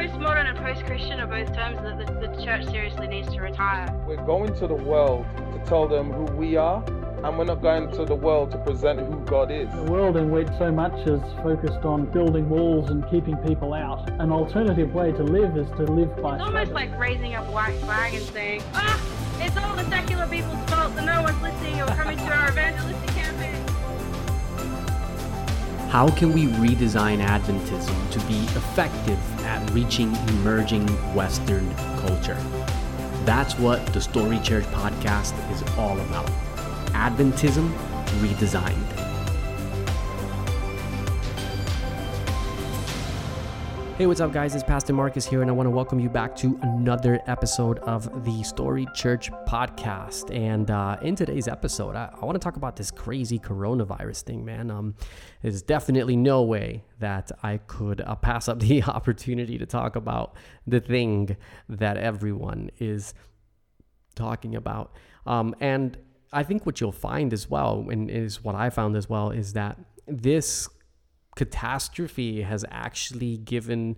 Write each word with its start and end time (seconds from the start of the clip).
postmodern 0.00 0.48
and 0.48 0.56
post-Christian 0.56 1.20
are 1.20 1.26
both 1.26 1.54
terms 1.54 1.76
that 1.82 1.98
the, 1.98 2.26
the 2.26 2.42
church 2.42 2.64
seriously 2.70 3.06
needs 3.06 3.30
to 3.34 3.40
retire. 3.40 3.86
We're 4.06 4.24
going 4.24 4.54
to 4.54 4.66
the 4.66 4.74
world 4.74 5.26
to 5.52 5.62
tell 5.66 5.86
them 5.86 6.10
who 6.10 6.24
we 6.36 6.56
are, 6.56 6.82
and 7.22 7.36
we're 7.36 7.44
not 7.44 7.60
going 7.60 7.90
to 7.92 8.06
the 8.06 8.14
world 8.14 8.50
to 8.52 8.58
present 8.64 9.00
who 9.00 9.20
God 9.26 9.50
is. 9.50 9.68
The 9.74 9.92
world 9.92 10.16
in 10.16 10.30
which 10.30 10.48
so 10.56 10.72
much 10.72 10.94
is 11.06 11.20
focused 11.42 11.84
on 11.84 12.06
building 12.06 12.48
walls 12.48 12.88
and 12.88 13.06
keeping 13.10 13.36
people 13.36 13.74
out. 13.74 14.08
An 14.20 14.32
alternative 14.32 14.94
way 14.94 15.12
to 15.12 15.22
live 15.22 15.58
is 15.58 15.68
to 15.72 15.82
live 15.82 16.16
by 16.22 16.36
It's 16.36 16.44
almost 16.44 16.72
like 16.72 16.98
raising 16.98 17.34
a 17.34 17.42
white 17.52 17.76
flag 17.80 18.14
and 18.14 18.24
saying, 18.24 18.62
ah, 18.72 18.98
it's 19.38 19.56
all 19.58 19.76
the 19.76 19.84
secular 19.90 20.26
people's 20.28 20.64
fault 20.70 20.94
that 20.94 21.04
no 21.04 21.20
one's 21.20 21.42
listening 21.42 21.78
or 21.82 21.86
coming 21.88 22.16
to 22.16 22.24
our 22.24 22.48
evangelistic 22.48 23.06
campaign. 23.08 23.19
How 25.90 26.08
can 26.08 26.32
we 26.32 26.46
redesign 26.46 27.18
Adventism 27.18 28.10
to 28.12 28.20
be 28.28 28.38
effective 28.56 29.18
at 29.44 29.68
reaching 29.72 30.14
emerging 30.28 30.86
Western 31.16 31.74
culture? 31.98 32.38
That's 33.24 33.58
what 33.58 33.84
the 33.86 34.00
Story 34.00 34.38
Church 34.38 34.62
podcast 34.66 35.34
is 35.50 35.62
all 35.76 35.98
about. 35.98 36.28
Adventism 36.92 37.72
redesigned. 38.20 39.09
Hey, 44.00 44.06
what's 44.06 44.22
up, 44.22 44.32
guys? 44.32 44.54
It's 44.54 44.64
Pastor 44.64 44.94
Marcus 44.94 45.26
here, 45.26 45.42
and 45.42 45.50
I 45.50 45.52
want 45.52 45.66
to 45.66 45.70
welcome 45.70 46.00
you 46.00 46.08
back 46.08 46.34
to 46.36 46.58
another 46.62 47.20
episode 47.26 47.80
of 47.80 48.24
the 48.24 48.42
Story 48.42 48.86
Church 48.94 49.30
podcast. 49.46 50.34
And 50.34 50.70
uh, 50.70 50.96
in 51.02 51.14
today's 51.14 51.46
episode, 51.46 51.94
I, 51.94 52.08
I 52.18 52.24
want 52.24 52.34
to 52.34 52.38
talk 52.38 52.56
about 52.56 52.76
this 52.76 52.90
crazy 52.90 53.38
coronavirus 53.38 54.22
thing, 54.22 54.42
man. 54.42 54.70
Um, 54.70 54.94
there's 55.42 55.60
definitely 55.60 56.16
no 56.16 56.44
way 56.44 56.82
that 56.98 57.30
I 57.42 57.58
could 57.58 58.00
uh, 58.00 58.14
pass 58.14 58.48
up 58.48 58.60
the 58.60 58.82
opportunity 58.84 59.58
to 59.58 59.66
talk 59.66 59.96
about 59.96 60.34
the 60.66 60.80
thing 60.80 61.36
that 61.68 61.98
everyone 61.98 62.70
is 62.78 63.12
talking 64.14 64.56
about. 64.56 64.96
Um, 65.26 65.54
and 65.60 65.98
I 66.32 66.42
think 66.42 66.64
what 66.64 66.80
you'll 66.80 66.90
find 66.90 67.34
as 67.34 67.50
well, 67.50 67.86
and 67.90 68.10
is 68.10 68.42
what 68.42 68.54
I 68.54 68.70
found 68.70 68.96
as 68.96 69.10
well, 69.10 69.30
is 69.30 69.52
that 69.52 69.78
this 70.06 70.70
catastrophe 71.36 72.42
has 72.42 72.64
actually 72.70 73.36
given 73.38 73.96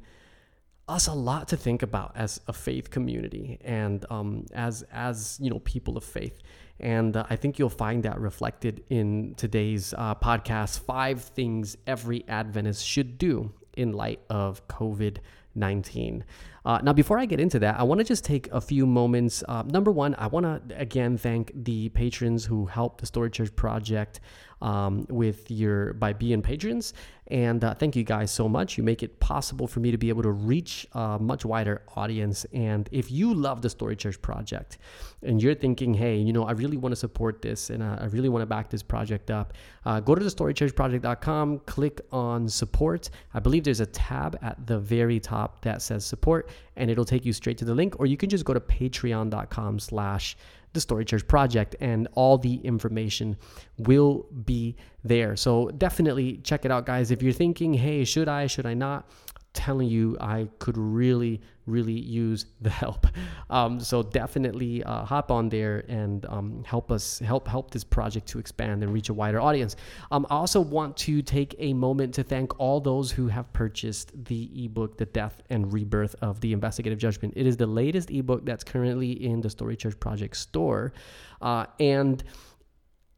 us 0.89 1.07
a 1.07 1.15
lot 1.15 1.49
to 1.49 1.57
think 1.57 1.83
about 1.83 2.13
as 2.17 2.41
a 2.49 2.53
faith 2.53 2.91
community 2.91 3.59
and 3.65 4.05
um, 4.11 4.45
as 4.53 4.83
as 4.93 5.39
you 5.41 5.51
know 5.51 5.61
people 5.61 5.97
of 5.97 6.05
faith. 6.05 6.39
And 6.81 7.17
uh, 7.17 7.25
i 7.31 7.37
think 7.37 7.59
you'll 7.59 7.69
find 7.69 8.03
that 8.03 8.19
reflected 8.21 8.83
in 8.91 9.35
today's 9.37 9.95
uh, 9.97 10.15
podcast 10.17 10.81
five 10.81 11.23
things 11.23 11.77
every 11.87 12.25
adventist 12.29 12.85
should 12.85 13.19
do 13.19 13.53
in 13.77 13.93
light 13.93 14.21
of 14.29 14.67
covid 14.67 15.19
19 15.55 16.25
uh, 16.65 16.81
now 16.83 16.93
before 16.93 17.19
i 17.19 17.25
get 17.25 17.39
into 17.39 17.59
that 17.61 17.79
i 17.79 17.83
want 17.85 17.99
to 17.99 18.05
just 18.05 18.25
take 18.25 18.51
a 18.53 18.61
few 18.61 18.85
moments. 18.85 19.45
Uh, 19.47 19.63
number 19.63 19.93
one 19.93 20.17
i 20.17 20.27
want 20.27 20.45
to 20.45 20.81
again 20.81 21.17
thank 21.17 21.53
the 21.55 21.89
patrons 21.91 22.45
who 22.45 22.67
helped 22.67 23.01
the 23.01 23.07
story 23.07 23.31
church 23.31 23.55
project 23.55 24.19
um, 24.63 25.07
with 25.11 25.51
your 25.51 25.93
by 25.95 26.13
being 26.13 26.41
patrons 26.41 26.95
and 27.33 27.65
uh, 27.65 27.73
thank 27.73 27.97
you 27.97 28.05
guys 28.05 28.31
so 28.31 28.47
much. 28.47 28.77
You 28.77 28.83
make 28.83 29.03
it 29.03 29.19
possible 29.19 29.67
for 29.67 29.81
me 29.81 29.91
to 29.91 29.97
be 29.97 30.11
able 30.11 30.23
to 30.23 30.31
reach 30.31 30.87
a 30.93 31.19
much 31.19 31.47
wider 31.47 31.81
audience. 31.97 32.45
And 32.53 32.89
if 32.93 33.11
you 33.11 33.33
love 33.33 33.63
the 33.63 33.71
Story 33.71 33.97
Church 33.97 34.21
project 34.21 34.77
and 35.23 35.43
you're 35.43 35.55
thinking, 35.55 35.95
hey, 35.95 36.17
you 36.17 36.35
know, 36.35 36.45
I 36.45 36.53
really 36.53 36.77
want 36.77 36.93
to 36.93 36.97
support 36.97 37.41
this 37.41 37.71
and 37.71 37.83
uh, 37.83 37.97
I 38.01 38.07
really 38.07 38.29
want 38.29 38.43
to 38.43 38.47
back 38.47 38.69
this 38.69 38.83
project 38.83 39.31
up, 39.31 39.55
uh, 39.87 40.01
go 40.01 40.15
to 40.15 40.23
the 40.23 40.29
storychurchproject.com, 40.29 41.61
click 41.61 42.03
on 42.13 42.51
support. 42.51 43.09
I 43.33 43.41
believe 43.41 43.65
there's 43.65 43.81
a 43.81 43.87
tab 43.87 44.39
at 44.43 44.67
the 44.67 44.79
very 44.79 45.19
top 45.19 45.63
that 45.63 45.81
says 45.81 46.05
support 46.05 46.51
and 46.77 46.91
it'll 46.91 47.05
take 47.07 47.25
you 47.25 47.33
straight 47.33 47.57
to 47.59 47.65
the 47.65 47.75
link, 47.75 47.99
or 47.99 48.07
you 48.07 48.19
can 48.19 48.29
just 48.29 48.45
go 48.45 48.53
to 48.53 48.61
patreon.com 48.61 49.79
slash 49.79 50.37
the 50.73 50.81
Story 50.81 51.05
Church 51.05 51.27
Project, 51.27 51.77
and 51.81 52.09
all 52.13 52.39
the 52.39 52.57
information 52.57 53.37
will 53.79 54.27
be 54.45 54.77
there. 55.05 55.37
So 55.37 55.69
definitely 55.71 56.39
check 56.39 56.65
it 56.65 56.71
out, 56.71 56.87
guys. 56.87 57.11
If 57.11 57.23
you're 57.23 57.33
thinking, 57.33 57.75
hey, 57.75 58.05
should 58.05 58.29
I, 58.29 58.47
should 58.47 58.67
I 58.67 58.75
not? 58.75 59.09
Telling 59.53 59.89
you 59.89 60.17
I 60.21 60.49
could 60.59 60.77
really, 60.77 61.41
really 61.67 61.99
use 61.99 62.47
the 62.61 62.71
help. 62.71 63.07
Um, 63.51 63.81
so 63.81 64.03
definitely 64.03 64.83
uh, 64.83 65.05
hop 65.05 65.31
on 65.31 65.51
there 65.51 65.85
and 65.87 66.25
um, 66.25 66.65
help 66.65 66.91
us 66.91 67.19
help 67.19 67.47
help 67.47 67.71
this 67.71 67.85
project 67.85 68.27
to 68.29 68.39
expand 68.39 68.83
and 68.83 68.95
reach 68.95 69.11
a 69.11 69.15
wider 69.15 69.43
audience. 69.43 69.77
Um, 70.11 70.27
I 70.31 70.37
also 70.37 70.59
want 70.59 70.97
to 70.99 71.21
take 71.21 71.55
a 71.59 71.75
moment 71.75 72.15
to 72.15 72.23
thank 72.23 72.59
all 72.59 72.81
those 72.81 73.11
who 73.11 73.29
have 73.29 73.53
purchased 73.53 74.25
the 74.25 74.49
ebook, 74.65 74.97
"The 74.97 75.05
Death 75.05 75.43
and 75.51 75.71
Rebirth 75.71 76.15
of 76.23 76.41
the 76.41 76.55
Investigative 76.55 76.99
Judgment." 76.99 77.35
It 77.37 77.47
is 77.47 77.59
the 77.59 77.67
latest 77.67 78.11
ebook 78.11 78.47
that's 78.47 78.65
currently 78.65 79.13
in 79.23 79.43
the 79.43 79.51
Story 79.51 79.77
Church 79.77 80.01
Project 80.01 80.35
store, 80.39 80.95
uh, 81.43 81.67
and 81.79 82.25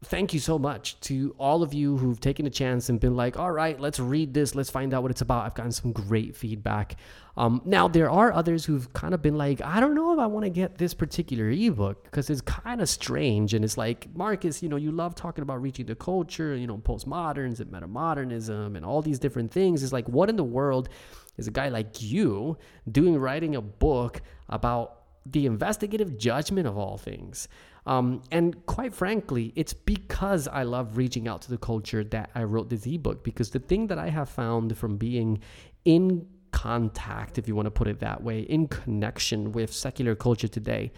thank 0.05 0.33
you 0.33 0.41
so 0.41 0.59
much 0.59 0.99
to 1.01 1.35
all 1.39 1.63
of 1.63 1.75
you 1.75 1.97
who've 1.97 2.21
taken 2.21 2.47
a 2.47 2.51
chance 2.51 2.89
and 2.89 3.01
been 3.01 3.17
like, 3.17 3.39
all 3.39 3.51
right, 3.51 3.79
let's 3.81 3.99
read 3.99 4.35
this, 4.35 4.55
let's 4.55 4.71
find 4.71 4.95
out 4.95 5.03
what 5.03 5.11
it's 5.11 5.21
about. 5.21 5.45
I've 5.45 5.55
gotten 5.55 5.73
some 5.73 5.93
great 5.93 6.37
feedback. 6.37 6.97
Um, 7.37 7.61
now, 7.65 7.89
there 7.89 8.11
are 8.11 8.33
others 8.33 8.65
who've 8.65 8.93
kind 8.93 9.15
of 9.15 9.23
been 9.23 9.37
like, 9.37 9.61
I 9.63 9.81
don't 9.81 9.95
know 9.95 10.13
if 10.13 10.19
I 10.19 10.27
want 10.27 10.45
to 10.45 10.51
get 10.51 10.79
this 10.79 10.95
particular 10.95 11.51
ebook 11.51 12.05
because 12.05 12.31
it's 12.31 12.41
kind 12.41 12.81
of 12.81 12.89
strange. 12.89 13.55
And 13.55 13.65
it's 13.65 13.77
like, 13.77 14.15
Marcus, 14.15 14.63
you 14.63 14.69
know, 14.69 14.77
you 14.77 14.93
love 14.93 15.15
talking 15.15 15.43
about 15.43 15.61
reaching 15.61 15.87
the 15.87 15.97
culture, 15.97 16.55
you 16.55 16.67
know, 16.67 16.79
postmoderns 16.79 17.59
and 17.61 17.71
metamodernism 17.73 18.77
and 18.77 18.85
all 18.85 19.03
these 19.03 19.19
different 19.19 19.51
things. 19.51 19.83
It's 19.83 19.93
like, 19.93 20.09
what 20.09 20.29
in 20.29 20.37
the 20.37 20.45
world 20.45 20.89
is 21.37 21.49
a 21.49 21.51
guy 21.51 21.69
like 21.69 22.01
you 22.01 22.57
doing 22.91 23.19
writing 23.19 23.57
a 23.57 23.61
book 23.61 24.23
about 24.49 25.01
the 25.27 25.47
investigative 25.47 26.17
judgment 26.19 26.69
of 26.69 26.79
all 26.79 26.99
things? 26.99 27.49
Um, 27.87 28.23
and 28.31 28.65
quite 28.67 28.95
frankly, 28.95 29.53
it's 29.57 29.75
because 29.75 30.49
I 30.49 30.63
love 30.63 30.97
reaching 30.97 31.29
out 31.29 31.43
to 31.43 31.51
the 31.51 31.59
culture 31.59 32.03
that 32.05 32.31
I 32.35 32.45
wrote 32.45 32.71
this 32.71 32.87
ebook. 32.87 33.23
Because 33.23 33.51
the 33.51 33.59
thing 33.59 33.89
that 33.89 33.99
I 33.99 34.09
have 34.09 34.29
found 34.29 34.77
from 34.77 34.97
being 34.97 35.41
in 35.85 36.27
contact, 36.51 37.37
if 37.37 37.47
you 37.47 37.55
want 37.55 37.67
to 37.67 37.71
put 37.71 37.89
it 37.89 38.01
that 38.01 38.23
way, 38.23 38.41
in 38.41 38.69
connection 38.69 39.53
with 39.53 39.73
secular 39.73 40.15
culture 40.15 40.49
today, 40.49 40.93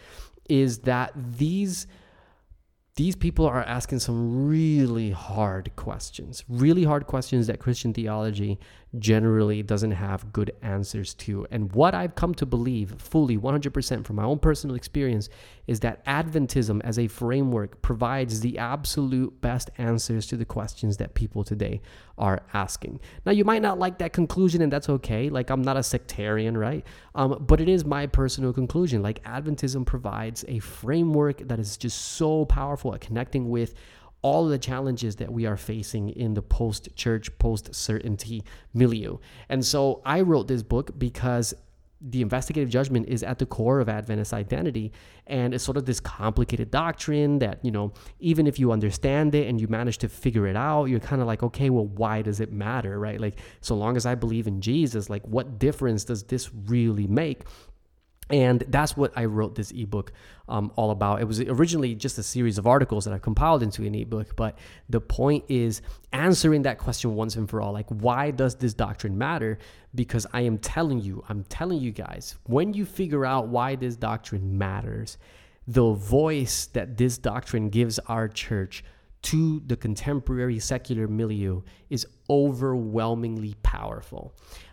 is 0.49 0.79
that 0.81 1.13
these 1.17 1.87
these 2.97 3.15
people 3.15 3.45
are 3.45 3.63
asking 3.63 3.99
some 3.99 4.49
really 4.49 5.11
hard 5.11 5.71
questions, 5.77 6.43
really 6.49 6.83
hard 6.83 7.07
questions 7.07 7.47
that 7.47 7.61
Christian 7.61 7.93
theology 7.93 8.59
generally 8.99 9.63
doesn't 9.63 9.91
have 9.91 10.33
good 10.33 10.53
answers 10.63 11.15
to. 11.15 11.47
And 11.51 11.73
what 11.73 11.95
I've 11.95 12.15
come 12.15 12.35
to 12.37 12.47
believe 12.47 12.95
fully 12.99 13.37
100% 13.37 14.05
from 14.05 14.17
my 14.17 14.25
own 14.25 14.39
personal 14.39 14.77
experience 14.77 15.29
is 15.67 15.81
that 15.81 16.05
Adventism 16.07 16.81
as 16.85 16.99
a 16.99 17.09
framework 17.09 17.83
provides 17.83 18.41
the 18.41 18.59
absolute 18.59 19.41
best 19.41 19.71
answers 19.79 20.27
to 20.29 20.37
the 20.37 20.45
questions 20.45 20.97
that 20.99 21.15
people 21.15 21.45
today 21.45 21.81
are 22.17 22.43
asking. 22.55 23.01
Now, 23.25 23.33
you 23.33 23.45
might 23.45 23.63
not 23.63 23.79
like 23.79 23.99
that 23.99 24.13
conclusion, 24.13 24.63
and 24.63 24.73
that's 24.73 24.89
okay. 24.89 25.29
Like, 25.29 25.51
I'm 25.51 25.63
not 25.63 25.77
a 25.77 25.83
sectarian, 25.83 26.57
right? 26.57 26.87
Um, 27.15 27.45
but 27.47 27.61
it 27.61 27.69
is 27.69 27.85
my 27.85 28.07
personal 28.07 28.53
conclusion. 28.53 29.03
Like, 29.03 29.23
Adventism 29.25 29.85
provides 29.85 30.45
a 30.49 30.61
framework 30.61 31.47
that 31.49 31.59
is 31.59 31.77
just 31.77 32.13
so 32.13 32.45
powerful 32.47 32.95
at 32.95 33.01
connecting 33.01 33.51
with 33.51 33.75
all 34.27 34.49
the 34.49 34.59
challenges 34.59 35.15
that 35.15 35.33
we 35.33 35.47
are 35.47 35.57
facing 35.57 36.09
in 36.09 36.35
the 36.35 36.43
post 36.43 36.89
church, 36.97 37.31
post 37.39 37.73
certainty 37.73 38.43
milieu. 38.75 39.19
And 39.49 39.65
so 39.65 40.03
I 40.05 40.23
wrote 40.23 40.49
this 40.49 40.65
book 40.65 40.99
because 40.99 41.55
the 42.01 42.23
investigative 42.23 42.69
judgment 42.69 43.09
is 43.09 43.23
at 43.23 43.39
the 43.39 43.47
core 43.47 43.79
of 43.79 43.89
Adventist 43.89 44.35
identity. 44.35 44.91
And 45.29 45.55
it's 45.55 45.63
sort 45.63 45.77
of 45.77 45.85
this 45.85 46.01
complicated 46.01 46.73
doctrine 46.73 47.39
that, 47.39 47.65
you 47.65 47.71
know, 47.71 47.93
even 48.19 48.49
if 48.49 48.59
you 48.59 48.73
understand 48.73 49.33
it 49.37 49.47
and 49.47 49.61
you 49.61 49.69
manage 49.69 49.99
to 49.99 50.09
figure 50.09 50.49
it 50.49 50.57
out, 50.57 50.87
you're 50.87 50.99
kind 50.99 51.23
of 51.23 51.29
like, 51.29 51.45
okay, 51.45 51.71
well, 51.71 51.87
why 51.87 52.23
does 52.23 52.41
it 52.41 52.53
matter, 52.53 52.99
right? 52.99 53.21
Like, 53.21 53.39
so 53.61 53.77
long 53.77 53.97
as 53.97 54.07
I 54.07 54.17
believe 54.17 54.49
in 54.49 54.61
Jesus, 54.61 55.09
like, 55.09 55.25
what 55.25 55.61
difference 55.61 56.03
does 56.03 56.25
this 56.25 56.51
really 56.53 57.07
make? 57.07 57.45
And 58.29 58.65
that's 58.69 58.97
what 58.97 59.13
I 59.17 59.27
wrote 59.27 59.55
this 59.55 59.71
ebook 59.71 60.13
um, 60.49 60.73
all 60.75 60.91
about. 60.91 61.21
It 61.21 61.27
was 61.27 61.41
originally 61.41 61.95
just 61.95 62.19
a 62.19 62.23
series 62.23 62.59
of 62.59 62.67
articles 62.67 63.05
that 63.05 63.15
I 63.15 63.19
compiled 63.19 63.63
into 63.63 63.85
an 63.85 63.95
ebook, 63.95 64.35
but 64.35 64.59
the 64.89 65.01
point 65.01 65.45
is 65.49 65.81
answering 66.13 66.63
that 66.63 66.79
question 66.79 67.15
once 67.15 67.37
and 67.37 67.49
for 67.49 67.61
all. 67.61 67.73
Like, 67.73 67.89
why 67.89 68.33
does 68.33 68.57
this 68.57 68.75
doctrine 68.75 69.17
matter? 69.17 69.59
Because 69.95 70.27
I 70.33 70.41
am 70.41 70.59
telling 70.59 71.01
you, 71.01 71.25
I'm 71.29 71.45
telling 71.45 71.79
you 71.79 71.93
guys, 71.93 72.37
when 72.45 72.75
you 72.75 72.85
figure 72.85 73.25
out 73.25 73.47
why 73.47 73.77
this 73.77 73.95
doctrine 73.95 74.59
matters, 74.59 75.19
the 75.69 75.93
voice 75.93 76.67
that 76.73 76.97
this 76.97 77.19
doctrine 77.19 77.71
gives 77.71 77.99
our 78.01 78.29
church 78.29 78.83
to 79.23 79.61
the 79.67 79.77
contemporary 79.77 80.59
secular 80.59 81.09
milieu 81.09 81.61
is 81.91 82.07
overwhelmingly 82.31 83.57
powerful. 83.63 84.33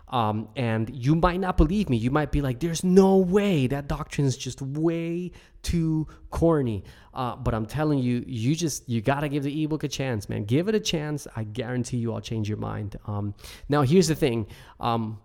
Um, 0.09 0.49
and 0.55 0.93
you 0.93 1.15
might 1.15 1.39
not 1.39 1.57
believe 1.57 1.89
me. 1.89 1.97
You 1.97 2.11
might 2.11 2.31
be 2.31 2.41
like, 2.41 2.59
there's 2.59 2.83
no 2.83 3.17
way 3.17 3.67
that 3.67 3.87
doctrine 3.87 4.27
is 4.27 4.37
just 4.37 4.61
way 4.61 5.31
too 5.63 6.07
corny. 6.29 6.83
Uh, 7.13 7.35
but 7.35 7.53
I'm 7.53 7.65
telling 7.65 7.99
you, 7.99 8.23
you 8.27 8.55
just, 8.55 8.87
you 8.87 9.01
got 9.01 9.21
to 9.21 9.29
give 9.29 9.43
the 9.43 9.63
ebook 9.63 9.83
a 9.83 9.87
chance, 9.87 10.29
man. 10.29 10.45
Give 10.45 10.67
it 10.67 10.75
a 10.75 10.79
chance. 10.79 11.27
I 11.35 11.45
guarantee 11.45 11.97
you 11.97 12.13
I'll 12.13 12.21
change 12.21 12.47
your 12.47 12.59
mind. 12.59 12.97
Um, 13.07 13.33
now, 13.69 13.81
here's 13.81 14.07
the 14.07 14.15
thing. 14.15 14.47
Um, 14.79 15.19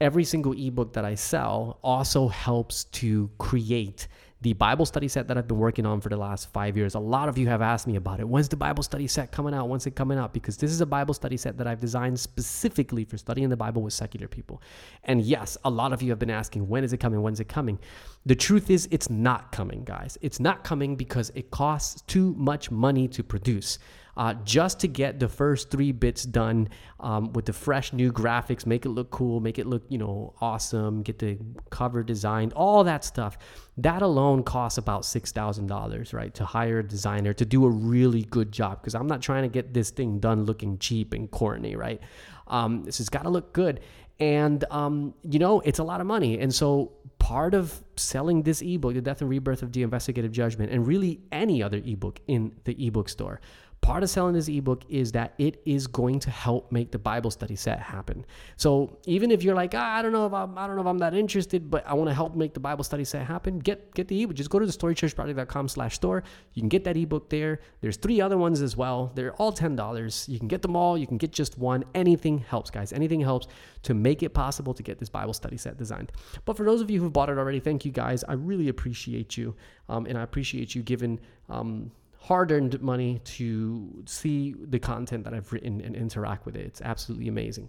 every 0.00 0.24
single 0.24 0.52
ebook 0.52 0.92
that 0.94 1.04
I 1.04 1.14
sell 1.14 1.78
also 1.82 2.28
helps 2.28 2.84
to 2.84 3.30
create 3.38 4.08
the 4.40 4.52
Bible 4.52 4.86
study 4.86 5.08
set 5.08 5.26
that 5.26 5.36
I've 5.36 5.48
been 5.48 5.58
working 5.58 5.84
on 5.84 6.00
for 6.00 6.10
the 6.10 6.16
last 6.16 6.52
five 6.52 6.76
years. 6.76 6.94
A 6.94 7.00
lot 7.00 7.28
of 7.28 7.36
you 7.36 7.48
have 7.48 7.60
asked 7.60 7.88
me 7.88 7.96
about 7.96 8.20
it. 8.20 8.28
When's 8.28 8.48
the 8.48 8.56
Bible 8.56 8.84
study 8.84 9.08
set 9.08 9.32
coming 9.32 9.52
out? 9.52 9.68
When's 9.68 9.86
it 9.86 9.96
coming 9.96 10.16
out? 10.16 10.32
Because 10.32 10.56
this 10.56 10.70
is 10.70 10.80
a 10.80 10.86
Bible 10.86 11.12
study 11.12 11.36
set 11.36 11.58
that 11.58 11.66
I've 11.66 11.80
designed 11.80 12.20
specifically 12.20 13.04
for 13.04 13.18
studying 13.18 13.48
the 13.48 13.56
Bible 13.56 13.82
with 13.82 13.94
secular 13.94 14.28
people. 14.28 14.62
And 15.02 15.22
yes, 15.22 15.58
a 15.64 15.70
lot 15.70 15.92
of 15.92 16.02
you 16.02 16.10
have 16.10 16.20
been 16.20 16.30
asking, 16.30 16.68
when 16.68 16.84
is 16.84 16.92
it 16.92 16.98
coming? 16.98 17.20
When's 17.20 17.40
it 17.40 17.48
coming? 17.48 17.80
The 18.28 18.36
truth 18.36 18.68
is, 18.68 18.86
it's 18.90 19.08
not 19.08 19.52
coming, 19.52 19.84
guys. 19.84 20.18
It's 20.20 20.38
not 20.38 20.62
coming 20.62 20.96
because 20.96 21.32
it 21.34 21.50
costs 21.50 22.02
too 22.02 22.34
much 22.36 22.70
money 22.70 23.08
to 23.08 23.22
produce 23.22 23.78
uh, 24.18 24.34
just 24.44 24.80
to 24.80 24.88
get 24.88 25.18
the 25.18 25.28
first 25.28 25.70
three 25.70 25.92
bits 25.92 26.24
done 26.24 26.68
um, 27.00 27.32
with 27.32 27.46
the 27.46 27.54
fresh 27.54 27.92
new 27.92 28.12
graphics, 28.12 28.66
make 28.66 28.84
it 28.84 28.90
look 28.90 29.10
cool, 29.10 29.40
make 29.40 29.58
it 29.58 29.66
look, 29.66 29.84
you 29.88 29.96
know, 29.96 30.34
awesome, 30.42 31.02
get 31.02 31.20
the 31.20 31.38
cover 31.70 32.02
designed, 32.02 32.52
all 32.52 32.84
that 32.84 33.02
stuff. 33.02 33.38
That 33.78 34.02
alone 34.02 34.42
costs 34.42 34.76
about 34.76 35.04
$6,000, 35.04 36.12
right? 36.12 36.34
To 36.34 36.44
hire 36.44 36.80
a 36.80 36.86
designer 36.86 37.32
to 37.32 37.46
do 37.46 37.64
a 37.64 37.70
really 37.70 38.24
good 38.24 38.52
job 38.52 38.82
because 38.82 38.94
I'm 38.96 39.06
not 39.06 39.22
trying 39.22 39.44
to 39.44 39.48
get 39.48 39.72
this 39.72 39.90
thing 39.90 40.18
done 40.18 40.44
looking 40.44 40.78
cheap 40.78 41.14
and 41.14 41.30
corny, 41.30 41.76
right? 41.76 42.02
Um, 42.48 42.82
this 42.82 42.98
has 42.98 43.08
got 43.08 43.22
to 43.22 43.30
look 43.30 43.52
good. 43.52 43.80
And, 44.20 44.64
um, 44.70 45.14
you 45.22 45.38
know, 45.38 45.60
it's 45.60 45.78
a 45.78 45.84
lot 45.84 46.00
of 46.00 46.06
money. 46.06 46.38
And 46.40 46.52
so 46.52 46.92
part 47.18 47.54
of 47.54 47.82
selling 47.96 48.42
this 48.42 48.62
ebook, 48.62 48.94
The 48.94 49.00
Death 49.00 49.20
and 49.20 49.30
Rebirth 49.30 49.62
of 49.62 49.72
the 49.72 49.82
Investigative 49.82 50.32
Judgment, 50.32 50.72
and 50.72 50.86
really 50.86 51.20
any 51.30 51.62
other 51.62 51.78
ebook 51.84 52.20
in 52.26 52.52
the 52.64 52.86
ebook 52.86 53.08
store, 53.08 53.40
part 53.80 54.02
of 54.02 54.10
selling 54.10 54.34
this 54.34 54.48
ebook 54.48 54.82
is 54.88 55.12
that 55.12 55.34
it 55.38 55.62
is 55.64 55.86
going 55.86 56.18
to 56.20 56.30
help 56.30 56.70
make 56.70 56.90
the 56.90 56.98
Bible 56.98 57.30
study 57.30 57.56
set 57.56 57.78
happen. 57.78 58.24
So 58.56 58.98
even 59.06 59.30
if 59.30 59.42
you're 59.42 59.54
like, 59.54 59.72
ah, 59.74 59.96
I 59.96 60.02
don't 60.02 60.12
know 60.12 60.26
if 60.26 60.32
I'm, 60.32 60.58
I 60.58 60.66
don't 60.66 60.76
know 60.76 60.82
if 60.82 60.88
I'm 60.88 60.98
that 60.98 61.14
interested, 61.14 61.70
but 61.70 61.86
I 61.86 61.94
want 61.94 62.10
to 62.10 62.14
help 62.14 62.34
make 62.34 62.54
the 62.54 62.60
Bible 62.60 62.84
study 62.84 63.04
set 63.04 63.26
happen, 63.26 63.58
get 63.58 63.94
get 63.94 64.08
the 64.08 64.22
ebook. 64.22 64.36
Just 64.36 64.50
go 64.50 64.58
to 64.58 64.66
the 64.66 64.72
storychurchproject.com 64.72 65.68
slash 65.68 65.94
store. 65.94 66.22
You 66.54 66.62
can 66.62 66.68
get 66.68 66.84
that 66.84 66.96
ebook 66.96 67.30
there. 67.30 67.60
There's 67.80 67.96
three 67.96 68.20
other 68.20 68.36
ones 68.36 68.60
as 68.60 68.76
well. 68.76 69.12
They're 69.14 69.34
all 69.34 69.52
ten 69.52 69.76
dollars. 69.76 70.26
You 70.28 70.38
can 70.38 70.48
get 70.48 70.62
them 70.62 70.76
all. 70.76 70.98
You 70.98 71.06
can 71.06 71.16
get 71.16 71.32
just 71.32 71.56
one. 71.58 71.84
Anything 71.94 72.38
helps, 72.38 72.70
guys. 72.70 72.92
Anything 72.92 73.20
helps 73.20 73.46
to 73.84 73.94
make 73.94 74.22
it 74.22 74.30
possible 74.34 74.74
to 74.74 74.82
get 74.82 74.98
this 74.98 75.08
Bible 75.08 75.32
study 75.32 75.56
set 75.56 75.76
designed. 75.76 76.12
But 76.44 76.56
for 76.56 76.64
those 76.64 76.80
of 76.80 76.90
you 76.90 77.00
who've 77.00 77.12
bought 77.12 77.30
it 77.30 77.38
already, 77.38 77.60
thank 77.60 77.84
you 77.84 77.92
guys. 77.92 78.24
I 78.24 78.34
really 78.34 78.68
appreciate 78.68 79.36
you, 79.36 79.54
um, 79.88 80.06
and 80.06 80.18
I 80.18 80.22
appreciate 80.22 80.74
you 80.74 80.82
giving. 80.82 81.20
Um, 81.48 81.92
hard 82.20 82.50
earned 82.50 82.80
money 82.82 83.20
to 83.24 84.02
see 84.04 84.54
the 84.60 84.78
content 84.78 85.24
that 85.24 85.32
I've 85.32 85.52
written 85.52 85.80
and 85.80 85.94
interact 85.94 86.46
with 86.46 86.56
it. 86.56 86.66
It's 86.66 86.82
absolutely 86.82 87.28
amazing. 87.28 87.68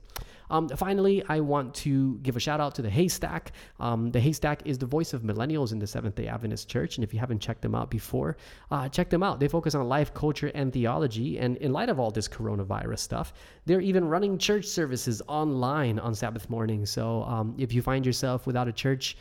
Um, 0.49 0.67
finally, 0.69 1.23
I 1.29 1.39
want 1.39 1.75
to 1.75 2.17
give 2.23 2.35
a 2.35 2.39
shout 2.39 2.59
out 2.59 2.73
to 2.75 2.81
the 2.81 2.89
Haystack. 2.89 3.51
Um, 3.79 4.09
the 4.09 4.19
Haystack 4.19 4.63
is 4.65 4.79
the 4.79 4.87
voice 4.87 5.13
of 5.13 5.21
millennials 5.21 5.71
in 5.71 5.77
the 5.77 5.85
Seventh 5.85 6.15
day 6.15 6.27
Adventist 6.27 6.67
Church. 6.67 6.97
And 6.97 7.03
if 7.03 7.13
you 7.13 7.19
haven't 7.19 7.39
checked 7.39 7.61
them 7.61 7.75
out 7.75 7.91
before, 7.91 8.37
uh, 8.71 8.89
check 8.89 9.11
them 9.11 9.21
out. 9.21 9.39
They 9.39 9.47
focus 9.47 9.75
on 9.75 9.87
life, 9.87 10.13
culture, 10.15 10.51
and 10.55 10.73
theology. 10.73 11.37
And 11.37 11.55
in 11.57 11.71
light 11.71 11.89
of 11.89 11.99
all 11.99 12.09
this 12.09 12.27
coronavirus 12.27 12.99
stuff, 12.99 13.33
they're 13.65 13.81
even 13.81 14.05
running 14.05 14.39
church 14.39 14.65
services 14.65 15.21
online 15.27 15.99
on 15.99 16.15
Sabbath 16.15 16.49
morning. 16.49 16.87
So 16.87 17.23
um, 17.23 17.55
if 17.59 17.71
you 17.71 17.83
find 17.83 18.03
yourself 18.03 18.47
without 18.47 18.67
a 18.67 18.73
church, 18.73 19.15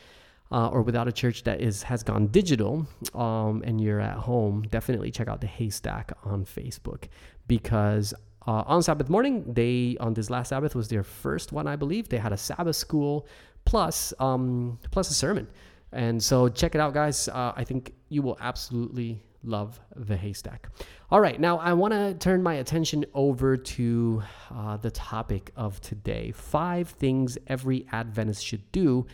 uh, 0.50 0.68
or 0.68 0.82
without 0.82 1.08
a 1.08 1.12
church 1.12 1.42
that 1.44 1.60
is 1.60 1.82
has 1.82 2.02
gone 2.02 2.28
digital 2.28 2.86
um, 3.14 3.62
and 3.64 3.80
you're 3.80 4.00
at 4.00 4.16
home, 4.16 4.62
definitely 4.70 5.10
check 5.10 5.28
out 5.28 5.40
the 5.40 5.46
Haystack 5.46 6.12
on 6.24 6.44
Facebook 6.44 7.04
because 7.46 8.14
uh, 8.46 8.64
on 8.66 8.82
Sabbath 8.82 9.10
morning, 9.10 9.44
they 9.52 9.96
on 10.00 10.14
this 10.14 10.30
last 10.30 10.48
Sabbath 10.48 10.74
was 10.74 10.88
their 10.88 11.02
first 11.02 11.52
one, 11.52 11.66
I 11.66 11.76
believe. 11.76 12.08
They 12.08 12.16
had 12.16 12.32
a 12.32 12.36
Sabbath 12.36 12.76
school 12.76 13.26
plus 13.66 14.14
um, 14.18 14.78
plus 14.90 15.10
a 15.10 15.14
sermon, 15.14 15.46
and 15.92 16.22
so 16.22 16.48
check 16.48 16.74
it 16.74 16.80
out, 16.80 16.94
guys. 16.94 17.28
Uh, 17.28 17.52
I 17.54 17.64
think 17.64 17.92
you 18.08 18.22
will 18.22 18.38
absolutely 18.40 19.22
love 19.42 19.78
the 19.96 20.16
haystack. 20.16 20.70
All 21.10 21.20
right, 21.20 21.38
now 21.38 21.58
I 21.58 21.74
want 21.74 21.92
to 21.92 22.14
turn 22.14 22.42
my 22.42 22.54
attention 22.54 23.04
over 23.12 23.56
to 23.56 24.22
uh, 24.50 24.78
the 24.78 24.92
topic 24.92 25.50
of 25.54 25.78
today: 25.82 26.32
five 26.32 26.88
things 26.88 27.36
every 27.48 27.86
Adventist 27.92 28.42
should 28.42 28.72
do 28.72 29.06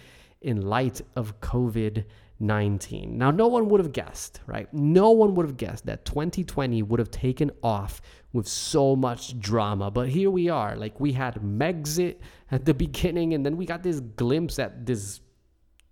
in 0.45 0.63
light 0.63 1.01
of 1.17 1.41
COVID 1.41 2.05
19. 2.41 3.17
Now, 3.17 3.31
no 3.31 3.47
one 3.47 3.69
would 3.69 3.81
have 3.81 3.93
guessed, 3.93 4.41
right? 4.47 4.73
No 4.75 5.11
one 5.11 5.35
would 5.35 5.47
have 5.47 5.57
guessed 5.57 5.87
that 5.87 6.05
2020 6.05 6.83
would 6.83 6.99
have 6.99 7.11
taken 7.11 7.51
off 7.63 8.03
with 8.33 8.49
so 8.49 8.97
much 8.97 9.39
drama. 9.39 9.91
But 9.91 10.09
here 10.09 10.31
we 10.31 10.49
are. 10.49 10.77
Like, 10.77 10.99
we 10.99 11.13
had 11.13 11.37
Megxit 11.37 12.17
at 12.51 12.65
the 12.65 12.75
beginning, 12.85 13.35
and 13.35 13.47
then 13.47 13.57
we 13.57 13.67
got 13.67 13.83
this 13.83 14.01
glimpse 14.01 14.59
at 14.59 14.85
this 14.85 15.21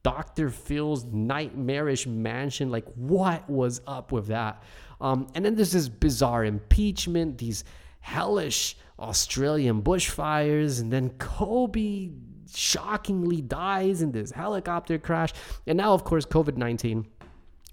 Dr. 0.03 0.51
Phil's 0.51 1.05
nightmarish 1.05 2.07
mansion. 2.09 2.71
Like, 2.71 2.87
what 2.97 3.49
was 3.49 3.81
up 3.87 4.11
with 4.11 4.27
that? 4.27 4.63
Um, 5.01 5.29
and 5.35 5.45
then 5.45 5.55
there's 5.55 5.73
this 5.73 5.89
bizarre 5.89 6.45
impeachment, 6.45 7.39
these 7.39 7.65
hellish 8.01 8.77
Australian 8.99 9.81
bushfires, 9.83 10.81
and 10.81 10.93
then 10.93 11.11
Kobe 11.11 12.11
shockingly 12.57 13.41
dies 13.41 14.03
in 14.03 14.13
this 14.13 14.31
helicopter 14.31 14.99
crash. 14.99 15.33
And 15.67 15.77
now, 15.77 15.95
of 15.95 16.05
course, 16.05 16.27
COVID 16.27 16.57
19 16.57 17.07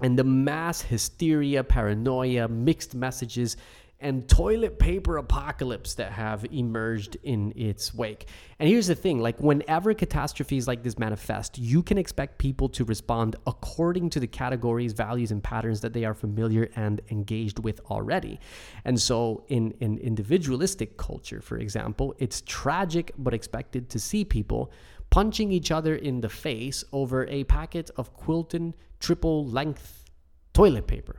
and 0.01 0.17
the 0.17 0.23
mass 0.23 0.81
hysteria, 0.81 1.63
paranoia, 1.63 2.47
mixed 2.47 2.95
messages, 2.95 3.57
and 4.01 4.27
toilet 4.29 4.79
paper 4.79 5.17
apocalypse 5.17 5.95
that 5.95 6.11
have 6.13 6.45
emerged 6.51 7.17
in 7.23 7.51
its 7.55 7.93
wake. 7.93 8.27
And 8.57 8.69
here's 8.69 8.87
the 8.87 8.95
thing 8.95 9.19
like, 9.19 9.39
whenever 9.39 9.93
catastrophes 9.93 10.67
like 10.67 10.83
this 10.83 10.97
manifest, 10.97 11.57
you 11.57 11.83
can 11.83 11.97
expect 11.97 12.37
people 12.37 12.69
to 12.69 12.85
respond 12.85 13.35
according 13.45 14.09
to 14.11 14.19
the 14.21 14.27
categories, 14.27 14.93
values, 14.93 15.31
and 15.31 15.43
patterns 15.43 15.81
that 15.81 15.91
they 15.91 16.05
are 16.05 16.13
familiar 16.13 16.69
and 16.77 17.01
engaged 17.09 17.59
with 17.59 17.81
already. 17.91 18.39
And 18.85 18.99
so, 18.99 19.43
in, 19.49 19.71
in 19.81 19.97
individualistic 19.97 20.95
culture, 20.95 21.41
for 21.41 21.57
example, 21.57 22.15
it's 22.19 22.41
tragic 22.45 23.11
but 23.17 23.33
expected 23.33 23.89
to 23.89 23.99
see 23.99 24.23
people 24.23 24.71
punching 25.09 25.51
each 25.51 25.71
other 25.71 25.95
in 25.95 26.21
the 26.21 26.29
face 26.29 26.83
over 26.93 27.27
a 27.27 27.43
packet 27.45 27.89
of 27.97 28.15
Quilton 28.15 28.73
triple 28.99 29.45
length 29.45 30.05
toilet 30.53 30.87
paper. 30.87 31.17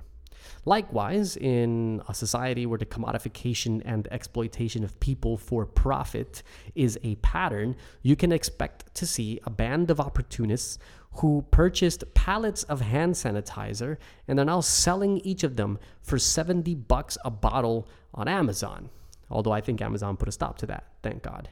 Likewise, 0.65 1.37
in 1.37 2.03
a 2.09 2.15
society 2.15 2.67
where 2.67 2.79
the 2.79 2.85
commodification 2.85 3.81
and 3.85 4.07
exploitation 4.11 4.85
of 4.85 4.99
people 5.01 5.37
for 5.37 5.65
profit 5.65 6.43
is 6.75 6.99
a 7.03 7.15
pattern, 7.17 7.77
you 8.03 8.15
can 8.15 8.31
expect 8.31 8.95
to 8.95 9.07
see 9.07 9.41
a 9.45 9.51
band 9.51 9.91
of 9.91 10.01
opportunists 10.01 10.79
who 11.15 11.45
purchased 11.51 12.05
pallets 12.15 12.63
of 12.65 12.83
hand 12.83 13.15
sanitizer 13.15 13.97
and 14.29 14.39
are 14.39 14.45
now 14.45 14.61
selling 14.61 15.19
each 15.19 15.43
of 15.43 15.57
them 15.57 15.79
for 16.03 16.19
70 16.19 16.75
bucks 16.75 17.17
a 17.25 17.31
bottle 17.31 17.89
on 18.15 18.29
Amazon. 18.29 18.91
Although 19.31 19.53
I 19.53 19.61
think 19.61 19.81
Amazon 19.81 20.17
put 20.17 20.29
a 20.29 20.33
stop 20.33 20.59
to 20.59 20.67
that, 20.67 20.87
thank 21.03 21.23
God. 21.23 21.49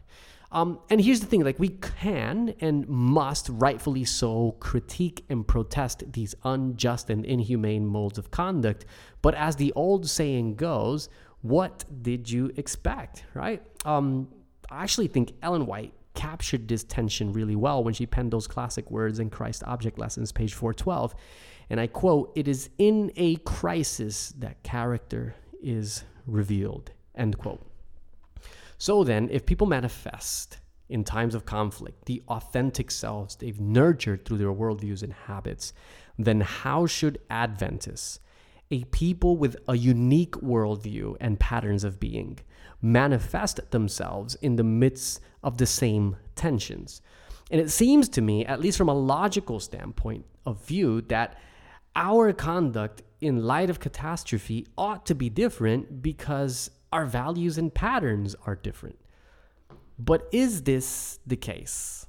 Um, 0.50 0.78
and 0.88 1.00
here's 1.00 1.20
the 1.20 1.26
thing 1.26 1.44
like, 1.44 1.58
we 1.58 1.68
can 1.68 2.54
and 2.60 2.88
must, 2.88 3.48
rightfully 3.50 4.04
so, 4.04 4.56
critique 4.60 5.24
and 5.28 5.46
protest 5.46 6.04
these 6.12 6.34
unjust 6.44 7.10
and 7.10 7.24
inhumane 7.24 7.86
modes 7.86 8.16
of 8.18 8.30
conduct. 8.30 8.86
But 9.20 9.34
as 9.34 9.56
the 9.56 9.72
old 9.74 10.08
saying 10.08 10.54
goes, 10.54 11.10
what 11.42 11.84
did 12.02 12.30
you 12.30 12.50
expect, 12.56 13.24
right? 13.34 13.62
Um, 13.84 14.28
I 14.70 14.82
actually 14.82 15.08
think 15.08 15.32
Ellen 15.42 15.66
White 15.66 15.92
captured 16.14 16.66
this 16.66 16.82
tension 16.82 17.32
really 17.32 17.54
well 17.54 17.84
when 17.84 17.94
she 17.94 18.06
penned 18.06 18.32
those 18.32 18.46
classic 18.46 18.90
words 18.90 19.18
in 19.18 19.30
Christ 19.30 19.62
Object 19.66 19.98
Lessons, 19.98 20.32
page 20.32 20.54
412. 20.54 21.14
And 21.70 21.78
I 21.78 21.86
quote, 21.86 22.32
It 22.34 22.48
is 22.48 22.70
in 22.78 23.12
a 23.16 23.36
crisis 23.36 24.34
that 24.38 24.62
character 24.62 25.34
is 25.62 26.04
revealed, 26.26 26.90
end 27.14 27.38
quote. 27.38 27.64
So 28.78 29.02
then, 29.02 29.28
if 29.30 29.44
people 29.44 29.66
manifest 29.66 30.58
in 30.88 31.04
times 31.04 31.34
of 31.34 31.44
conflict 31.44 32.06
the 32.06 32.22
authentic 32.28 32.90
selves 32.90 33.36
they've 33.36 33.60
nurtured 33.60 34.24
through 34.24 34.38
their 34.38 34.52
worldviews 34.52 35.02
and 35.02 35.12
habits, 35.12 35.72
then 36.16 36.40
how 36.40 36.86
should 36.86 37.18
Adventists, 37.28 38.20
a 38.70 38.84
people 38.84 39.36
with 39.36 39.56
a 39.66 39.76
unique 39.76 40.32
worldview 40.32 41.16
and 41.20 41.40
patterns 41.40 41.84
of 41.84 41.98
being, 41.98 42.38
manifest 42.80 43.70
themselves 43.70 44.36
in 44.36 44.56
the 44.56 44.64
midst 44.64 45.20
of 45.42 45.58
the 45.58 45.66
same 45.66 46.16
tensions? 46.36 47.02
And 47.50 47.60
it 47.60 47.70
seems 47.70 48.08
to 48.10 48.20
me, 48.20 48.44
at 48.46 48.60
least 48.60 48.78
from 48.78 48.88
a 48.88 48.94
logical 48.94 49.58
standpoint 49.58 50.24
of 50.46 50.64
view, 50.64 51.00
that 51.02 51.38
our 51.96 52.32
conduct 52.32 53.02
in 53.20 53.42
light 53.42 53.70
of 53.70 53.80
catastrophe 53.80 54.66
ought 54.76 55.04
to 55.06 55.14
be 55.14 55.28
different 55.28 56.02
because 56.02 56.70
our 56.92 57.06
values 57.06 57.58
and 57.58 57.72
patterns 57.72 58.34
are 58.46 58.54
different. 58.54 58.98
But 59.98 60.28
is 60.32 60.62
this 60.62 61.18
the 61.26 61.36
case? 61.36 62.06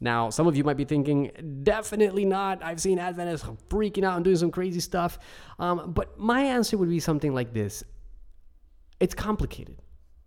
Now, 0.00 0.30
some 0.30 0.48
of 0.48 0.56
you 0.56 0.64
might 0.64 0.76
be 0.76 0.84
thinking, 0.84 1.30
definitely 1.62 2.24
not. 2.24 2.62
I've 2.62 2.80
seen 2.80 2.98
Adventists 2.98 3.48
freaking 3.68 4.02
out 4.02 4.16
and 4.16 4.24
doing 4.24 4.36
some 4.36 4.50
crazy 4.50 4.80
stuff. 4.80 5.18
Um, 5.60 5.92
but 5.92 6.18
my 6.18 6.42
answer 6.42 6.76
would 6.76 6.88
be 6.88 6.98
something 6.98 7.32
like 7.32 7.54
this 7.54 7.84
it's 8.98 9.14
complicated. 9.14 9.78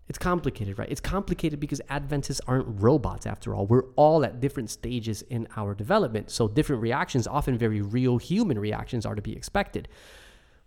It's 0.08 0.20
complicated, 0.20 0.78
right? 0.78 0.90
It's 0.90 1.02
complicated 1.02 1.60
because 1.60 1.82
Adventists 1.90 2.40
aren't 2.48 2.82
robots 2.82 3.26
after 3.26 3.56
all. 3.56 3.66
We're 3.66 3.86
all 3.96 4.24
at 4.24 4.40
different 4.40 4.70
stages 4.70 5.24
in 5.24 5.48
our 5.58 5.74
development. 5.74 6.30
So, 6.30 6.48
different 6.48 6.82
reactions, 6.82 7.26
often 7.28 7.58
very 7.58 7.82
real 7.82 8.18
human 8.18 8.60
reactions, 8.60 9.06
are 9.06 9.16
to 9.16 9.22
be 9.22 9.36
expected. 9.36 9.88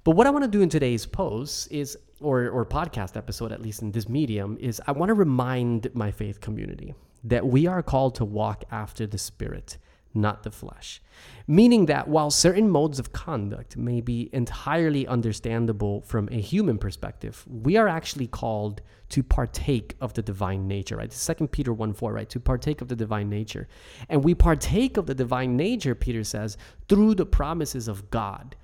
But 0.08 0.16
what 0.16 0.26
I 0.26 0.30
want 0.30 0.42
to 0.44 0.50
do 0.50 0.62
in 0.62 0.70
today's 0.70 1.04
post 1.04 1.70
is, 1.70 1.98
or, 2.22 2.48
or 2.48 2.64
podcast 2.64 3.14
episode, 3.14 3.52
at 3.52 3.60
least 3.60 3.82
in 3.82 3.92
this 3.92 4.08
medium, 4.08 4.56
is 4.58 4.80
I 4.86 4.92
want 4.92 5.10
to 5.10 5.14
remind 5.14 5.94
my 5.94 6.10
faith 6.10 6.40
community 6.40 6.94
that 7.24 7.46
we 7.46 7.66
are 7.66 7.82
called 7.82 8.14
to 8.14 8.24
walk 8.24 8.64
after 8.70 9.06
the 9.06 9.18
Spirit 9.18 9.76
not 10.14 10.42
the 10.42 10.50
flesh. 10.50 11.02
Meaning 11.46 11.86
that 11.86 12.08
while 12.08 12.30
certain 12.30 12.70
modes 12.70 12.98
of 12.98 13.12
conduct 13.12 13.76
may 13.76 14.00
be 14.00 14.28
entirely 14.32 15.06
understandable 15.06 16.02
from 16.02 16.28
a 16.30 16.40
human 16.40 16.78
perspective, 16.78 17.44
we 17.46 17.76
are 17.76 17.88
actually 17.88 18.26
called 18.26 18.80
to 19.10 19.22
partake 19.22 19.96
of 20.00 20.14
the 20.14 20.22
divine 20.22 20.68
nature, 20.68 20.96
right? 20.96 21.12
Second 21.12 21.48
Peter 21.48 21.72
1 21.72 21.94
4, 21.94 22.12
right? 22.12 22.28
To 22.30 22.40
partake 22.40 22.80
of 22.80 22.88
the 22.88 22.96
divine 22.96 23.28
nature. 23.28 23.68
And 24.08 24.22
we 24.22 24.34
partake 24.34 24.96
of 24.96 25.06
the 25.06 25.14
divine 25.14 25.56
nature, 25.56 25.94
Peter 25.94 26.24
says, 26.24 26.58
through 26.88 27.14
the 27.14 27.26
promises 27.26 27.88
of 27.88 28.10
God. 28.10 28.56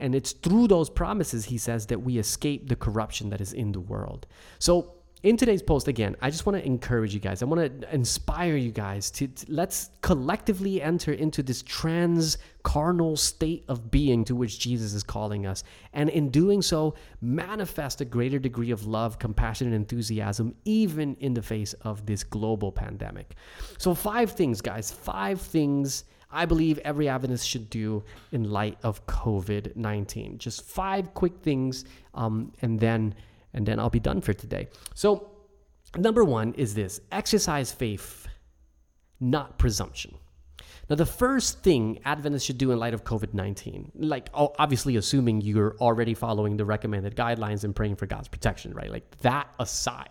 And 0.00 0.14
it's 0.14 0.32
through 0.32 0.68
those 0.68 0.90
promises, 0.90 1.44
he 1.44 1.58
says, 1.58 1.86
that 1.86 2.00
we 2.00 2.18
escape 2.18 2.68
the 2.68 2.76
corruption 2.76 3.30
that 3.30 3.40
is 3.40 3.52
in 3.52 3.72
the 3.72 3.80
world. 3.80 4.26
So 4.58 4.94
in 5.22 5.36
today's 5.36 5.62
post 5.62 5.86
again 5.86 6.16
i 6.22 6.30
just 6.30 6.46
want 6.46 6.56
to 6.56 6.64
encourage 6.64 7.12
you 7.12 7.20
guys. 7.20 7.42
I 7.42 7.44
want 7.44 7.82
to 7.82 7.94
inspire 7.94 8.56
you 8.56 8.70
guys 8.70 9.10
to, 9.12 9.28
to, 9.28 9.52
let's 9.52 9.90
collectively 10.00 10.80
enter 10.80 11.12
into 11.12 11.42
this 11.42 11.62
trans 11.62 12.38
carnal 12.62 13.16
state 13.16 13.64
of 13.68 13.90
being 13.90 14.24
to 14.24 14.34
which 14.34 14.58
jesus 14.58 14.94
is 14.94 15.02
calling 15.02 15.46
us. 15.46 15.62
And 15.92 16.08
in 16.08 16.30
doing 16.30 16.62
so 16.62 16.94
manifest 17.20 18.00
a 18.00 18.04
greater 18.04 18.38
degree 18.38 18.70
of 18.70 18.86
love 18.86 19.18
compassion 19.18 19.66
and 19.66 19.76
enthusiasm 19.76 20.54
even 20.64 21.16
in 21.16 21.34
the 21.34 21.42
face 21.42 21.74
of 21.82 22.06
this 22.06 22.24
global 22.24 22.72
pandemic. 22.72 23.34
So 23.78 23.94
five 23.94 24.32
things 24.32 24.60
guys. 24.60 24.90
Five 24.90 25.40
things 25.40 26.04
I 26.32 26.46
believe 26.46 26.78
every 26.78 27.08
Adventist 27.08 27.48
should 27.48 27.70
do 27.70 28.04
in 28.32 28.50
light 28.50 28.78
of 28.82 29.06
COVID 29.06 29.76
19. 29.76 30.38
Just 30.38 30.62
five 30.62 31.14
quick 31.14 31.38
things, 31.42 31.84
um, 32.14 32.52
and 32.62 32.78
then 32.78 33.14
and 33.52 33.66
then 33.66 33.78
I'll 33.78 33.90
be 33.90 34.00
done 34.00 34.20
for 34.20 34.32
today. 34.32 34.68
So, 34.94 35.30
number 35.96 36.24
one 36.24 36.54
is 36.54 36.74
this 36.74 37.00
exercise 37.10 37.72
faith, 37.72 38.28
not 39.18 39.58
presumption. 39.58 40.14
Now, 40.88 40.96
the 40.96 41.06
first 41.06 41.62
thing 41.62 42.00
Adventists 42.04 42.44
should 42.44 42.58
do 42.58 42.72
in 42.72 42.78
light 42.78 42.94
of 42.94 43.04
COVID 43.04 43.32
19, 43.32 43.92
like 43.94 44.28
obviously 44.34 44.96
assuming 44.96 45.40
you're 45.40 45.76
already 45.80 46.14
following 46.14 46.56
the 46.56 46.64
recommended 46.64 47.14
guidelines 47.14 47.62
and 47.62 47.74
praying 47.74 47.96
for 47.96 48.06
God's 48.06 48.26
protection, 48.26 48.74
right? 48.74 48.90
Like 48.90 49.18
that 49.18 49.48
aside, 49.60 50.10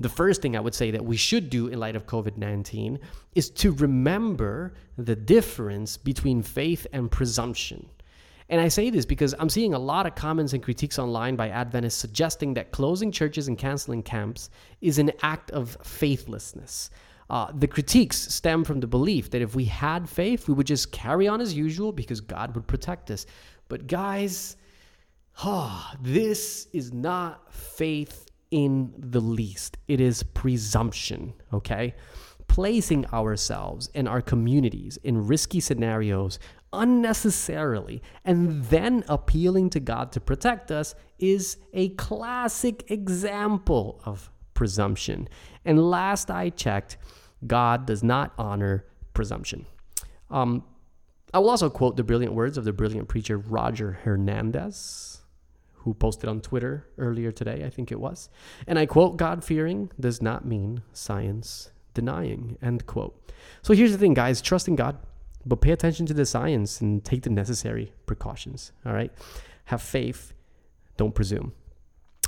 the 0.00 0.08
first 0.08 0.42
thing 0.42 0.56
I 0.56 0.60
would 0.60 0.74
say 0.74 0.90
that 0.90 1.04
we 1.04 1.16
should 1.16 1.50
do 1.50 1.68
in 1.68 1.80
light 1.80 1.96
of 1.96 2.06
COVID 2.06 2.36
19 2.36 2.98
is 3.34 3.50
to 3.50 3.72
remember 3.72 4.74
the 4.96 5.16
difference 5.16 5.96
between 5.96 6.42
faith 6.42 6.86
and 6.92 7.10
presumption. 7.10 7.88
And 8.50 8.60
I 8.60 8.68
say 8.68 8.88
this 8.88 9.04
because 9.04 9.34
I'm 9.38 9.50
seeing 9.50 9.74
a 9.74 9.78
lot 9.78 10.06
of 10.06 10.14
comments 10.14 10.54
and 10.54 10.62
critiques 10.62 10.98
online 10.98 11.36
by 11.36 11.50
Adventists 11.50 11.98
suggesting 11.98 12.54
that 12.54 12.70
closing 12.70 13.12
churches 13.12 13.48
and 13.48 13.58
canceling 13.58 14.02
camps 14.02 14.48
is 14.80 14.98
an 14.98 15.12
act 15.22 15.50
of 15.50 15.76
faithlessness. 15.82 16.90
Uh, 17.28 17.52
the 17.54 17.66
critiques 17.66 18.16
stem 18.16 18.64
from 18.64 18.80
the 18.80 18.86
belief 18.86 19.30
that 19.30 19.42
if 19.42 19.54
we 19.54 19.66
had 19.66 20.08
faith, 20.08 20.48
we 20.48 20.54
would 20.54 20.66
just 20.66 20.92
carry 20.92 21.28
on 21.28 21.42
as 21.42 21.52
usual 21.52 21.92
because 21.92 22.22
God 22.22 22.54
would 22.54 22.66
protect 22.66 23.10
us. 23.10 23.26
But 23.68 23.86
guys, 23.86 24.56
oh, 25.44 25.92
this 26.00 26.68
is 26.72 26.92
not 26.92 27.52
faith 27.52 28.27
in 28.50 28.92
the 28.96 29.20
least. 29.20 29.78
It 29.86 30.00
is 30.00 30.22
presumption, 30.22 31.34
okay? 31.52 31.94
Placing 32.46 33.06
ourselves 33.06 33.90
and 33.94 34.08
our 34.08 34.22
communities 34.22 34.98
in 35.02 35.26
risky 35.26 35.60
scenarios 35.60 36.38
unnecessarily 36.72 38.02
and 38.24 38.64
then 38.64 39.04
appealing 39.08 39.70
to 39.70 39.80
God 39.80 40.12
to 40.12 40.20
protect 40.20 40.70
us 40.70 40.94
is 41.18 41.56
a 41.72 41.90
classic 41.90 42.90
example 42.90 44.00
of 44.04 44.30
presumption. 44.54 45.28
And 45.64 45.90
last 45.90 46.30
I 46.30 46.50
checked, 46.50 46.96
God 47.46 47.86
does 47.86 48.02
not 48.02 48.32
honor 48.38 48.84
presumption. 49.14 49.66
Um, 50.30 50.64
I 51.32 51.38
will 51.38 51.50
also 51.50 51.70
quote 51.70 51.96
the 51.96 52.04
brilliant 52.04 52.34
words 52.34 52.58
of 52.58 52.64
the 52.64 52.72
brilliant 52.72 53.08
preacher 53.08 53.38
Roger 53.38 53.92
Hernandez, 54.02 55.20
who 55.78 55.94
posted 55.94 56.28
on 56.28 56.40
Twitter 56.40 56.86
earlier 56.98 57.32
today, 57.32 57.64
I 57.64 57.70
think 57.70 57.90
it 57.90 58.00
was. 58.00 58.28
And 58.66 58.78
I 58.78 58.86
quote 58.86 59.16
God 59.16 59.44
fearing 59.44 59.90
does 59.98 60.20
not 60.20 60.44
mean 60.44 60.82
science 60.92 61.70
denying. 61.94 62.58
End 62.62 62.86
quote. 62.86 63.32
So 63.62 63.74
here's 63.74 63.92
the 63.92 63.98
thing, 63.98 64.14
guys 64.14 64.40
trust 64.40 64.68
in 64.68 64.76
God 64.76 64.98
but 65.48 65.60
pay 65.60 65.72
attention 65.72 66.06
to 66.06 66.14
the 66.14 66.26
science 66.26 66.80
and 66.80 67.04
take 67.04 67.22
the 67.22 67.30
necessary 67.30 67.92
precautions. 68.06 68.72
All 68.84 68.92
right. 68.92 69.12
Have 69.64 69.82
faith. 69.82 70.32
Don't 70.96 71.14
presume. 71.14 71.52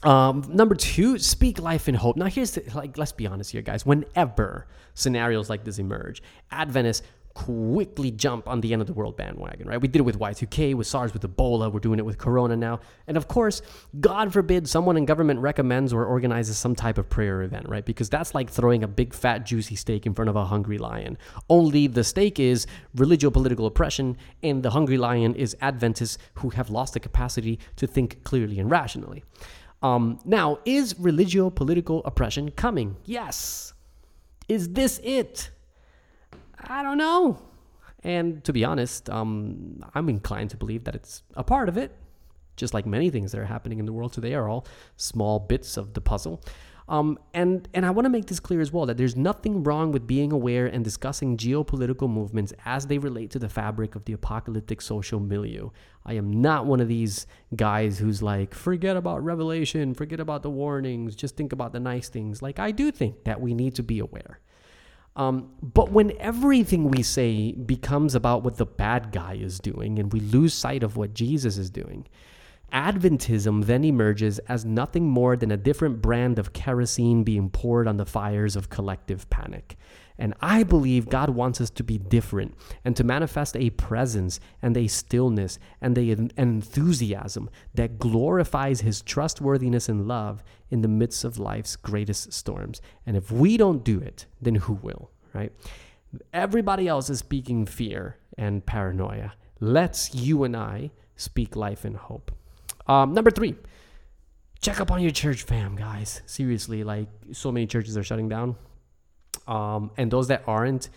Um, 0.03 0.45
number 0.49 0.75
two, 0.75 1.19
speak 1.19 1.61
life 1.61 1.87
and 1.87 1.97
hope. 1.97 2.17
Now, 2.17 2.27
here's 2.27 2.53
the, 2.53 2.65
like, 2.75 2.97
let's 2.97 3.13
be 3.13 3.27
honest 3.27 3.53
here, 3.53 3.61
guys. 3.61 3.85
Whenever 3.85 4.67
scenarios 4.95 5.51
like 5.51 5.65
this 5.65 5.79
emerge, 5.79 6.23
Adventists 6.51 7.03
quickly 7.35 8.11
jump 8.11 8.49
on 8.49 8.61
the 8.61 8.73
end 8.73 8.83
of 8.83 8.87
the 8.87 8.93
world 8.93 9.17
bandwagon, 9.17 9.69
right? 9.69 9.81
We 9.81 9.89
did 9.89 10.01
it 10.01 10.03
with 10.03 10.19
Y2K, 10.19 10.75
with 10.75 10.87
SARS, 10.87 11.13
with 11.13 11.23
Ebola. 11.23 11.73
We're 11.73 11.81
doing 11.81 11.99
it 11.99 12.05
with 12.05 12.19
Corona 12.19 12.57
now. 12.57 12.81
And 13.07 13.17
of 13.17 13.29
course, 13.29 13.63
God 14.01 14.33
forbid 14.33 14.69
someone 14.69 14.97
in 14.97 15.05
government 15.05 15.41
recommends 15.41 15.93
or 15.93 16.05
organizes 16.05 16.59
some 16.59 16.75
type 16.75 16.99
of 16.99 17.09
prayer 17.09 17.43
event, 17.43 17.69
right? 17.69 17.85
Because 17.85 18.11
that's 18.11 18.35
like 18.35 18.51
throwing 18.51 18.83
a 18.83 18.89
big, 18.89 19.15
fat, 19.15 19.47
juicy 19.47 19.77
steak 19.77 20.07
in 20.07 20.15
front 20.15 20.29
of 20.29 20.37
a 20.37 20.45
hungry 20.45 20.79
lion. 20.79 21.17
Only 21.49 21.87
the 21.87 22.05
steak 22.05 22.41
is 22.41 22.67
religio 22.95 23.31
political 23.31 23.67
oppression, 23.67 24.17
and 24.43 24.63
the 24.63 24.71
hungry 24.71 24.99
lion 24.99 25.35
is 25.35 25.57
Adventists 25.61 26.19
who 26.35 26.51
have 26.51 26.69
lost 26.69 26.95
the 26.95 27.01
capacity 27.01 27.59
to 27.77 27.87
think 27.87 28.25
clearly 28.25 28.59
and 28.59 28.71
rationally. 28.71 29.25
Um, 29.83 30.19
now, 30.25 30.59
is 30.65 30.99
religio 30.99 31.49
political 31.49 32.03
oppression 32.05 32.51
coming? 32.51 32.97
Yes. 33.05 33.73
Is 34.49 34.71
this 34.71 35.01
it? 35.03 35.51
I 36.65 36.83
don't 36.83 36.99
know. 36.99 37.41
And 38.03 38.43
to 38.45 38.53
be 38.53 38.65
honest, 38.65 39.11
um, 39.11 39.85
I'm 39.95 40.09
inclined 40.09 40.51
to 40.51 40.57
believe 40.57 40.85
that 40.85 40.95
it's 40.95 41.23
a 41.35 41.45
part 41.45 41.69
of 41.69 41.77
it. 41.77 41.97
Just 42.57 42.75
like 42.75 42.87
many 42.87 43.11
things 43.11 43.33
that 43.33 43.41
are 43.41 43.47
happening 43.47 43.79
in 43.79 43.87
the 43.87 43.93
world 43.93 44.13
today 44.13 44.35
are 44.35 44.49
all 44.49 44.67
small 44.97 45.39
bits 45.39 45.77
of 45.77 45.95
the 45.95 46.01
puzzle. 46.01 46.43
Um, 46.91 47.21
and 47.33 47.69
and 47.73 47.87
I 47.87 47.91
want 47.91 48.07
to 48.07 48.11
make 48.11 48.27
this 48.27 48.41
clear 48.41 48.61
as 48.61 48.73
well 48.73 48.85
that 48.87 48.97
there's 48.97 49.15
nothing 49.15 49.63
wrong 49.63 49.93
with 49.93 50.09
being 50.09 50.33
aware 50.33 50.67
and 50.67 50.85
discussing 50.85 51.37
geopolitical 51.37 52.11
movements 52.11 52.53
as 52.65 52.89
they 52.89 52.99
relate 52.99 53.31
to 53.31 53.39
the 53.39 53.49
fabric 53.49 53.95
of 53.95 54.07
the 54.07 54.13
apocalyptic 54.13 54.83
social 54.83 55.21
milieu. 55.21 55.71
I 56.05 56.15
am 56.15 56.43
not 56.43 56.67
one 56.67 56.81
of 56.81 56.89
these 56.89 57.29
guys 57.55 57.99
who's 57.99 58.23
like, 58.23 58.55
forget 58.55 58.97
about 58.97 59.23
revelation, 59.23 59.95
forget 59.95 60.19
about 60.19 60.43
the 60.43 60.51
warnings, 60.51 61.15
just 61.15 61.37
think 61.37 61.53
about 61.53 61.73
the 61.73 61.79
nice 61.79 62.09
things. 62.09 62.43
Like 62.43 62.59
I 62.59 62.73
do 62.73 62.91
think 62.91 63.23
that 63.23 63.41
we 63.41 63.55
need 63.55 63.77
to 63.77 63.85
be 63.85 64.01
aware. 64.01 64.41
Um, 65.17 65.51
but 65.63 65.91
when 65.91 66.13
everything 66.19 66.89
we 66.89 67.03
say 67.03 67.53
becomes 67.53 68.15
about 68.15 68.43
what 68.43 68.57
the 68.57 68.67
bad 68.67 69.13
guy 69.13 69.35
is 69.35 69.59
doing 69.59 69.99
and 69.99 70.13
we 70.13 70.21
lose 70.21 70.55
sight 70.55 70.83
of 70.83 70.97
what 70.97 71.15
Jesus 71.15 71.59
is 71.59 71.69
doing, 71.69 72.07
Adventism 72.73 73.65
then 73.65 73.85
emerges 73.85 74.39
as 74.41 74.65
nothing 74.65 75.09
more 75.09 75.37
than 75.37 75.51
a 75.51 75.57
different 75.57 76.01
brand 76.01 76.39
of 76.39 76.53
kerosene 76.53 77.25
being 77.25 77.51
poured 77.51 77.89
on 77.89 77.97
the 77.97 78.07
fires 78.07 78.57
of 78.57 78.71
collective 78.71 79.29
panic. 79.31 79.77
And 80.19 80.35
I 80.43 80.65
believe 80.65 81.09
God 81.09 81.31
wants 81.31 81.63
us 81.63 81.71
to 81.71 81.83
be 81.83 81.97
different 81.97 82.55
and 82.85 82.95
to 82.97 83.05
manifest 83.05 83.57
a 83.57 83.71
presence 83.71 84.39
and 84.61 84.77
a 84.77 84.87
stillness 84.87 85.59
and 85.81 85.97
an 85.97 86.31
enthusiasm 86.37 87.49
that 87.75 87.99
glorifies 87.99 88.83
His 88.83 89.01
trustworthiness 89.01 89.89
and 89.89 90.07
love 90.07 90.45
in 90.71 90.83
the 90.83 90.89
midst 90.89 91.25
of 91.25 91.39
life's 91.39 91.75
greatest 91.75 92.35
storms. 92.35 92.83
And 93.07 93.17
if 93.17 93.33
we 93.33 93.57
don't 93.57 93.83
do 93.83 93.99
it, 93.99 94.27
then 94.43 94.57
who 94.57 94.75
will, 94.75 95.11
right? 95.33 95.53
Everybody 96.35 96.87
else 96.87 97.09
is 97.09 97.21
speaking 97.21 97.65
fear 97.65 98.19
and 98.37 98.65
paranoia. 98.67 99.33
Let's 99.59 100.15
you 100.15 100.45
and 100.45 100.55
I 100.55 100.91
speak 101.17 101.57
life 101.57 101.85
and 101.85 101.97
hope. 101.97 102.31
Um, 102.91 103.15
number 103.15 103.31
three, 103.31 103.55
check 104.61 104.81
up 104.81 104.91
on 104.91 105.01
your 105.01 105.13
church 105.13 105.45
fam, 105.45 105.77
guys. 105.77 106.23
Seriously, 106.27 106.83
like 106.83 107.07
so 107.31 107.53
many 107.53 107.69
churches 107.69 107.97
are 107.97 108.03
shutting 108.03 108.29
down. 108.29 108.57
Um, 109.47 109.93
and 109.97 110.11
those 110.11 110.27
that 110.27 110.43
aren't, 110.49 110.91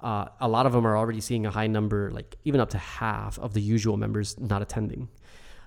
uh, 0.00 0.26
a 0.40 0.48
lot 0.48 0.66
of 0.66 0.72
them 0.72 0.84
are 0.84 0.96
already 0.96 1.20
seeing 1.20 1.46
a 1.46 1.50
high 1.52 1.68
number, 1.68 2.10
like 2.10 2.34
even 2.42 2.60
up 2.60 2.70
to 2.70 2.78
half 2.78 3.38
of 3.38 3.54
the 3.54 3.60
usual 3.60 3.96
members 3.96 4.38
not 4.40 4.60
attending. 4.60 5.08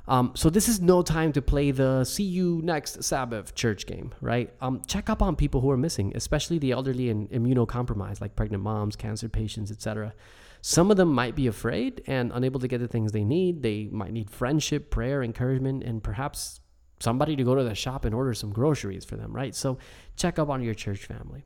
Um, 0.10 0.34
so 0.36 0.50
this 0.50 0.68
is 0.68 0.82
no 0.82 1.02
time 1.02 1.32
to 1.32 1.42
play 1.42 1.72
the 1.72 2.04
see 2.04 2.24
you 2.24 2.60
next 2.62 3.02
Sabbath 3.02 3.56
church 3.56 3.86
game, 3.86 4.12
right? 4.20 4.52
Um, 4.60 4.82
check 4.86 5.10
up 5.10 5.22
on 5.22 5.38
people 5.38 5.62
who 5.62 5.72
are 5.72 5.78
missing, 5.78 6.12
especially 6.14 6.58
the 6.58 6.72
elderly 6.72 7.10
and 7.10 7.30
immunocompromised, 7.30 8.20
like 8.20 8.36
pregnant 8.36 8.64
moms, 8.64 8.98
cancer 8.98 9.30
patients, 9.30 9.72
etc. 9.72 10.14
Some 10.62 10.92
of 10.92 10.98
them 10.98 11.13
might 11.13 11.36
be 11.36 11.48
afraid 11.48 12.04
and 12.08 12.32
unable 12.34 12.60
to 12.60 12.68
get 12.68 12.80
the 12.80 12.88
things 12.88 13.12
they 13.12 13.24
need. 13.24 13.63
They 13.63 13.88
might 13.92 14.12
need 14.12 14.30
friendship, 14.30 14.92
prayer, 14.92 15.24
encouragement, 15.24 15.84
and 15.84 16.04
perhaps 16.04 16.60
somebody 17.00 17.36
to 17.36 17.44
go 17.44 17.56
to 17.56 17.63
the 17.63 17.75
shop 17.75 18.06
and 18.06 18.13
order 18.13 18.34
some 18.34 18.51
groceries 18.51 19.06
for 19.06 19.16
them, 19.16 19.34
right? 19.34 19.56
So 19.56 19.78
check 20.16 20.38
up 20.38 20.50
on 20.50 20.62
your 20.62 20.74
church 20.74 21.06
family. 21.06 21.46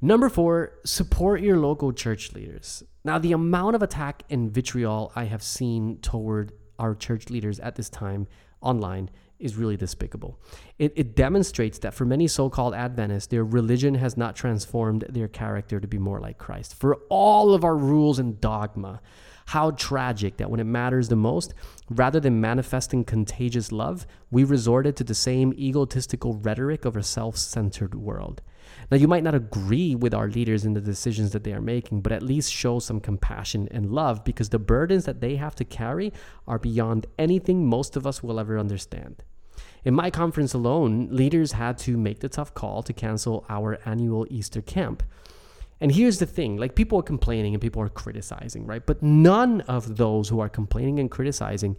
Number 0.00 0.28
four, 0.28 0.72
support 0.84 1.40
your 1.40 1.56
local 1.56 1.92
church 1.92 2.34
leaders. 2.34 2.82
Now, 3.04 3.18
the 3.18 3.32
amount 3.32 3.76
of 3.76 3.82
attack 3.82 4.22
and 4.28 4.52
vitriol 4.52 5.12
I 5.16 5.24
have 5.24 5.42
seen 5.42 5.98
toward 6.02 6.52
our 6.78 6.94
church 6.94 7.30
leaders 7.30 7.58
at 7.60 7.76
this 7.76 7.88
time 7.88 8.26
online 8.60 9.08
is 9.44 9.56
really 9.56 9.76
despicable. 9.76 10.40
It, 10.78 10.92
it 10.96 11.14
demonstrates 11.14 11.78
that 11.80 11.94
for 11.94 12.04
many 12.04 12.26
so 12.26 12.48
called 12.48 12.74
Adventists, 12.74 13.26
their 13.26 13.44
religion 13.44 13.94
has 13.96 14.16
not 14.16 14.34
transformed 14.34 15.04
their 15.08 15.28
character 15.28 15.78
to 15.78 15.86
be 15.86 15.98
more 15.98 16.18
like 16.18 16.38
Christ. 16.38 16.74
For 16.74 16.96
all 17.10 17.54
of 17.54 17.62
our 17.62 17.76
rules 17.76 18.18
and 18.18 18.40
dogma, 18.40 19.00
how 19.46 19.72
tragic 19.72 20.38
that 20.38 20.50
when 20.50 20.60
it 20.60 20.64
matters 20.64 21.08
the 21.08 21.16
most, 21.16 21.52
rather 21.90 22.18
than 22.18 22.40
manifesting 22.40 23.04
contagious 23.04 23.70
love, 23.70 24.06
we 24.30 24.42
resorted 24.42 24.96
to 24.96 25.04
the 25.04 25.14
same 25.14 25.52
egotistical 25.54 26.34
rhetoric 26.34 26.84
of 26.84 26.96
a 26.96 27.02
self 27.02 27.36
centered 27.36 27.94
world. 27.94 28.40
Now, 28.90 28.96
you 28.96 29.08
might 29.08 29.22
not 29.22 29.34
agree 29.34 29.94
with 29.94 30.14
our 30.14 30.28
leaders 30.28 30.64
in 30.64 30.74
the 30.74 30.80
decisions 30.80 31.32
that 31.32 31.44
they 31.44 31.52
are 31.52 31.60
making, 31.60 32.00
but 32.00 32.12
at 32.12 32.22
least 32.22 32.52
show 32.52 32.78
some 32.78 33.00
compassion 33.00 33.68
and 33.70 33.90
love 33.90 34.24
because 34.24 34.48
the 34.48 34.58
burdens 34.58 35.04
that 35.04 35.20
they 35.20 35.36
have 35.36 35.54
to 35.56 35.64
carry 35.64 36.12
are 36.46 36.58
beyond 36.58 37.06
anything 37.18 37.66
most 37.66 37.96
of 37.96 38.06
us 38.06 38.22
will 38.22 38.40
ever 38.40 38.58
understand. 38.58 39.22
In 39.84 39.94
my 39.94 40.10
conference 40.10 40.54
alone, 40.54 41.08
leaders 41.10 41.52
had 41.52 41.76
to 41.78 41.96
make 41.98 42.20
the 42.20 42.28
tough 42.28 42.54
call 42.54 42.82
to 42.82 42.92
cancel 42.92 43.44
our 43.50 43.78
annual 43.84 44.26
Easter 44.30 44.62
camp. 44.62 45.02
And 45.80 45.92
here's 45.92 46.18
the 46.18 46.26
thing 46.26 46.56
like 46.56 46.74
people 46.74 46.98
are 47.00 47.02
complaining 47.02 47.52
and 47.52 47.60
people 47.60 47.82
are 47.82 47.90
criticizing, 47.90 48.64
right? 48.64 48.84
But 48.84 49.02
none 49.02 49.60
of 49.62 49.96
those 49.98 50.30
who 50.30 50.40
are 50.40 50.48
complaining 50.48 50.98
and 50.98 51.10
criticizing 51.10 51.76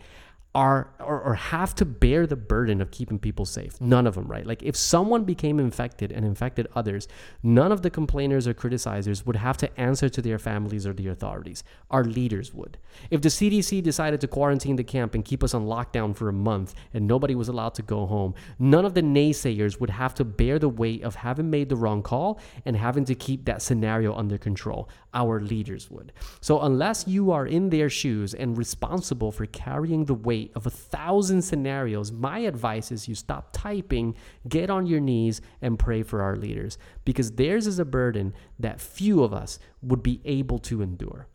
are 0.56 0.90
or, 1.02 1.22
or, 1.22 1.36
have 1.36 1.76
to 1.76 1.86
bear 1.86 2.26
the 2.26 2.38
burden 2.38 2.80
of 2.80 2.90
keeping 2.90 3.20
people 3.20 3.46
safe. 3.46 3.80
None 3.82 4.08
of 4.08 4.16
them, 4.16 4.26
right? 4.26 4.46
Like 4.46 4.64
if 4.64 4.76
someone 4.76 5.26
became 5.26 5.60
infected 5.60 6.14
and 6.14 6.26
infected 6.26 6.68
others, 6.74 7.10
none 7.44 7.74
of 7.74 7.82
the 7.82 7.90
complainers 7.90 8.48
or 8.48 8.54
criticizers 8.54 9.26
would 9.26 9.36
have 9.36 9.58
to 9.58 9.80
answer 9.80 10.08
to 10.08 10.22
their 10.22 10.40
families 10.40 10.88
or 10.88 10.94
the 10.94 11.10
authorities. 11.10 11.64
Our 11.92 12.06
leaders 12.06 12.54
would. 12.54 12.78
If 13.12 13.22
the 13.22 13.30
CDC 13.30 13.84
decided 13.84 14.22
to 14.22 14.28
quarantine 14.30 14.78
the 14.78 14.84
camp 14.84 15.14
and 15.14 15.26
keep 15.26 15.44
us 15.44 15.54
on 15.54 15.66
lockdown 15.66 16.16
for 16.16 16.30
a 16.30 16.34
month 16.34 16.74
and 16.94 17.06
nobody 17.06 17.36
was 17.36 17.50
allowed 17.50 17.76
to 17.76 17.82
go 17.82 18.06
home, 18.06 18.34
none 18.58 18.86
of 18.86 18.94
the 18.94 19.02
naysayers 19.04 19.82
would 19.82 19.90
have 19.90 20.16
to 20.16 20.24
bear 20.24 20.58
the 20.58 20.70
weight 20.70 21.04
of 21.04 21.16
having 21.16 21.50
made 21.50 21.68
the 21.68 21.76
wrong 21.76 22.02
call 22.02 22.40
and 22.64 22.78
having 22.78 23.04
to 23.06 23.14
keep 23.14 23.44
that 23.46 23.62
scenario 23.62 24.16
under 24.16 24.38
control. 24.38 24.88
Our 25.16 25.40
leaders 25.40 25.90
would. 25.90 26.12
So 26.42 26.62
unless 26.62 27.08
you 27.08 27.32
are 27.32 27.48
in 27.48 27.70
their 27.70 27.90
shoes 27.90 28.34
and 28.34 28.58
responsible 28.58 29.32
for 29.32 29.46
carrying 29.46 30.06
the 30.06 30.14
weight 30.14 30.52
of 30.56 30.68
a 30.68 30.70
thousand 30.70 31.42
scenarios, 31.42 32.12
my 32.12 32.40
advice 32.40 32.92
is 32.92 33.08
you 33.08 33.16
stop 33.16 33.50
typing, 33.54 34.16
get 34.48 34.70
on 34.70 34.86
your 34.86 35.00
knees, 35.00 35.42
and 35.62 35.80
pray 35.80 36.04
for 36.04 36.22
our 36.22 36.36
leaders 36.36 36.78
because 37.06 37.32
theirs 37.32 37.66
is 37.66 37.80
a 37.80 37.86
burden 37.86 38.34
that 38.60 38.82
few 38.82 39.24
of 39.24 39.34
us 39.34 39.58
would 39.82 40.04
be 40.04 40.22
able 40.26 40.60
to 40.60 40.82
endure. 40.82 41.28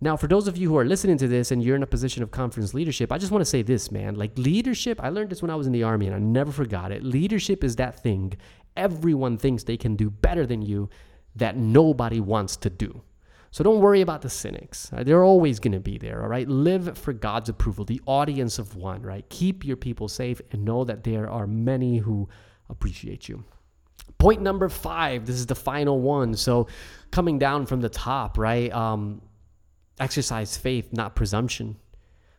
Now, 0.00 0.16
for 0.16 0.26
those 0.26 0.48
of 0.48 0.56
you 0.56 0.68
who 0.68 0.78
are 0.78 0.84
listening 0.84 1.16
to 1.18 1.28
this 1.28 1.52
and 1.52 1.62
you're 1.62 1.76
in 1.76 1.82
a 1.84 1.86
position 1.86 2.24
of 2.24 2.32
conference 2.32 2.74
leadership, 2.74 3.12
I 3.12 3.18
just 3.18 3.30
want 3.30 3.42
to 3.42 3.48
say 3.48 3.62
this, 3.62 3.92
man. 3.92 4.16
Like 4.16 4.36
leadership, 4.36 5.00
I 5.00 5.10
learned 5.10 5.30
this 5.30 5.42
when 5.42 5.50
I 5.50 5.54
was 5.54 5.68
in 5.68 5.72
the 5.72 5.84
army 5.84 6.06
and 6.06 6.16
I 6.16 6.18
never 6.18 6.50
forgot 6.50 6.90
it. 6.90 7.04
Leadership 7.04 7.62
is 7.62 7.76
that 7.76 8.02
thing 8.02 8.32
everyone 8.76 9.36
thinks 9.36 9.64
they 9.64 9.76
can 9.76 9.96
do 9.96 10.10
better 10.10 10.46
than 10.46 10.62
you 10.62 10.88
that 11.36 11.56
nobody 11.56 12.20
wants 12.20 12.56
to 12.58 12.70
do. 12.70 13.02
So 13.50 13.62
don't 13.62 13.80
worry 13.80 14.00
about 14.00 14.22
the 14.22 14.30
cynics. 14.30 14.90
Right? 14.92 15.04
They're 15.04 15.24
always 15.24 15.60
going 15.60 15.72
to 15.72 15.80
be 15.80 15.98
there, 15.98 16.22
all 16.22 16.28
right? 16.28 16.48
Live 16.48 16.96
for 16.96 17.12
God's 17.12 17.50
approval, 17.50 17.84
the 17.84 18.00
audience 18.06 18.58
of 18.58 18.76
one, 18.76 19.02
right? 19.02 19.28
Keep 19.28 19.64
your 19.64 19.76
people 19.76 20.08
safe 20.08 20.40
and 20.50 20.64
know 20.64 20.84
that 20.84 21.04
there 21.04 21.28
are 21.28 21.46
many 21.46 21.98
who 21.98 22.28
appreciate 22.70 23.28
you. 23.28 23.44
Point 24.18 24.40
number 24.40 24.68
five, 24.68 25.26
this 25.26 25.36
is 25.36 25.46
the 25.46 25.54
final 25.54 26.00
one. 26.00 26.34
So 26.34 26.66
coming 27.10 27.38
down 27.38 27.66
from 27.66 27.82
the 27.82 27.88
top, 27.90 28.38
right? 28.38 28.72
Um, 28.72 29.20
exercise 30.00 30.56
faith, 30.56 30.92
not 30.92 31.14
presumption. 31.14 31.76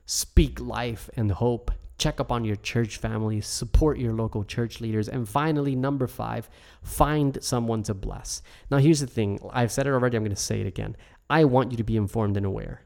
Speak 0.05 0.59
life 0.59 1.09
and 1.15 1.31
hope 1.31 1.71
check 1.97 2.19
up 2.19 2.31
on 2.31 2.43
your 2.43 2.55
church 2.57 2.97
family, 2.97 3.41
support 3.41 3.97
your 3.97 4.13
local 4.13 4.43
church 4.43 4.81
leaders, 4.81 5.07
and 5.07 5.27
finally, 5.27 5.75
number 5.75 6.07
five, 6.07 6.49
find 6.81 7.37
someone 7.41 7.83
to 7.83 7.93
bless. 7.93 8.41
Now, 8.69 8.77
here's 8.77 8.99
the 8.99 9.07
thing 9.07 9.39
I've 9.51 9.71
said 9.71 9.87
it 9.87 9.91
already, 9.91 10.17
I'm 10.17 10.23
going 10.23 10.35
to 10.35 10.41
say 10.41 10.61
it 10.61 10.67
again. 10.67 10.95
I 11.29 11.45
want 11.45 11.71
you 11.71 11.77
to 11.77 11.83
be 11.83 11.97
informed 11.97 12.37
and 12.37 12.45
aware. 12.45 12.81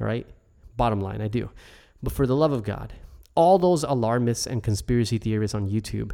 All 0.00 0.06
right? 0.06 0.26
Bottom 0.76 1.00
line, 1.00 1.20
I 1.20 1.28
do. 1.28 1.50
But 2.02 2.12
for 2.12 2.26
the 2.26 2.36
love 2.36 2.52
of 2.52 2.62
God, 2.62 2.92
all 3.34 3.58
those 3.58 3.84
alarmists 3.84 4.46
and 4.46 4.62
conspiracy 4.62 5.18
theorists 5.18 5.54
on 5.54 5.68
YouTube 5.68 6.12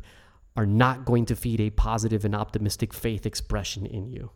are 0.57 0.67
not 0.67 1.05
going 1.05 1.27
to 1.27 1.37
feed 1.37 1.61
a 1.61 1.71
positive 1.71 2.25
and 2.25 2.35
optimistic 2.35 2.93
faith 2.93 3.27
expression 3.27 3.87
in 3.87 4.09
you. 4.09 4.31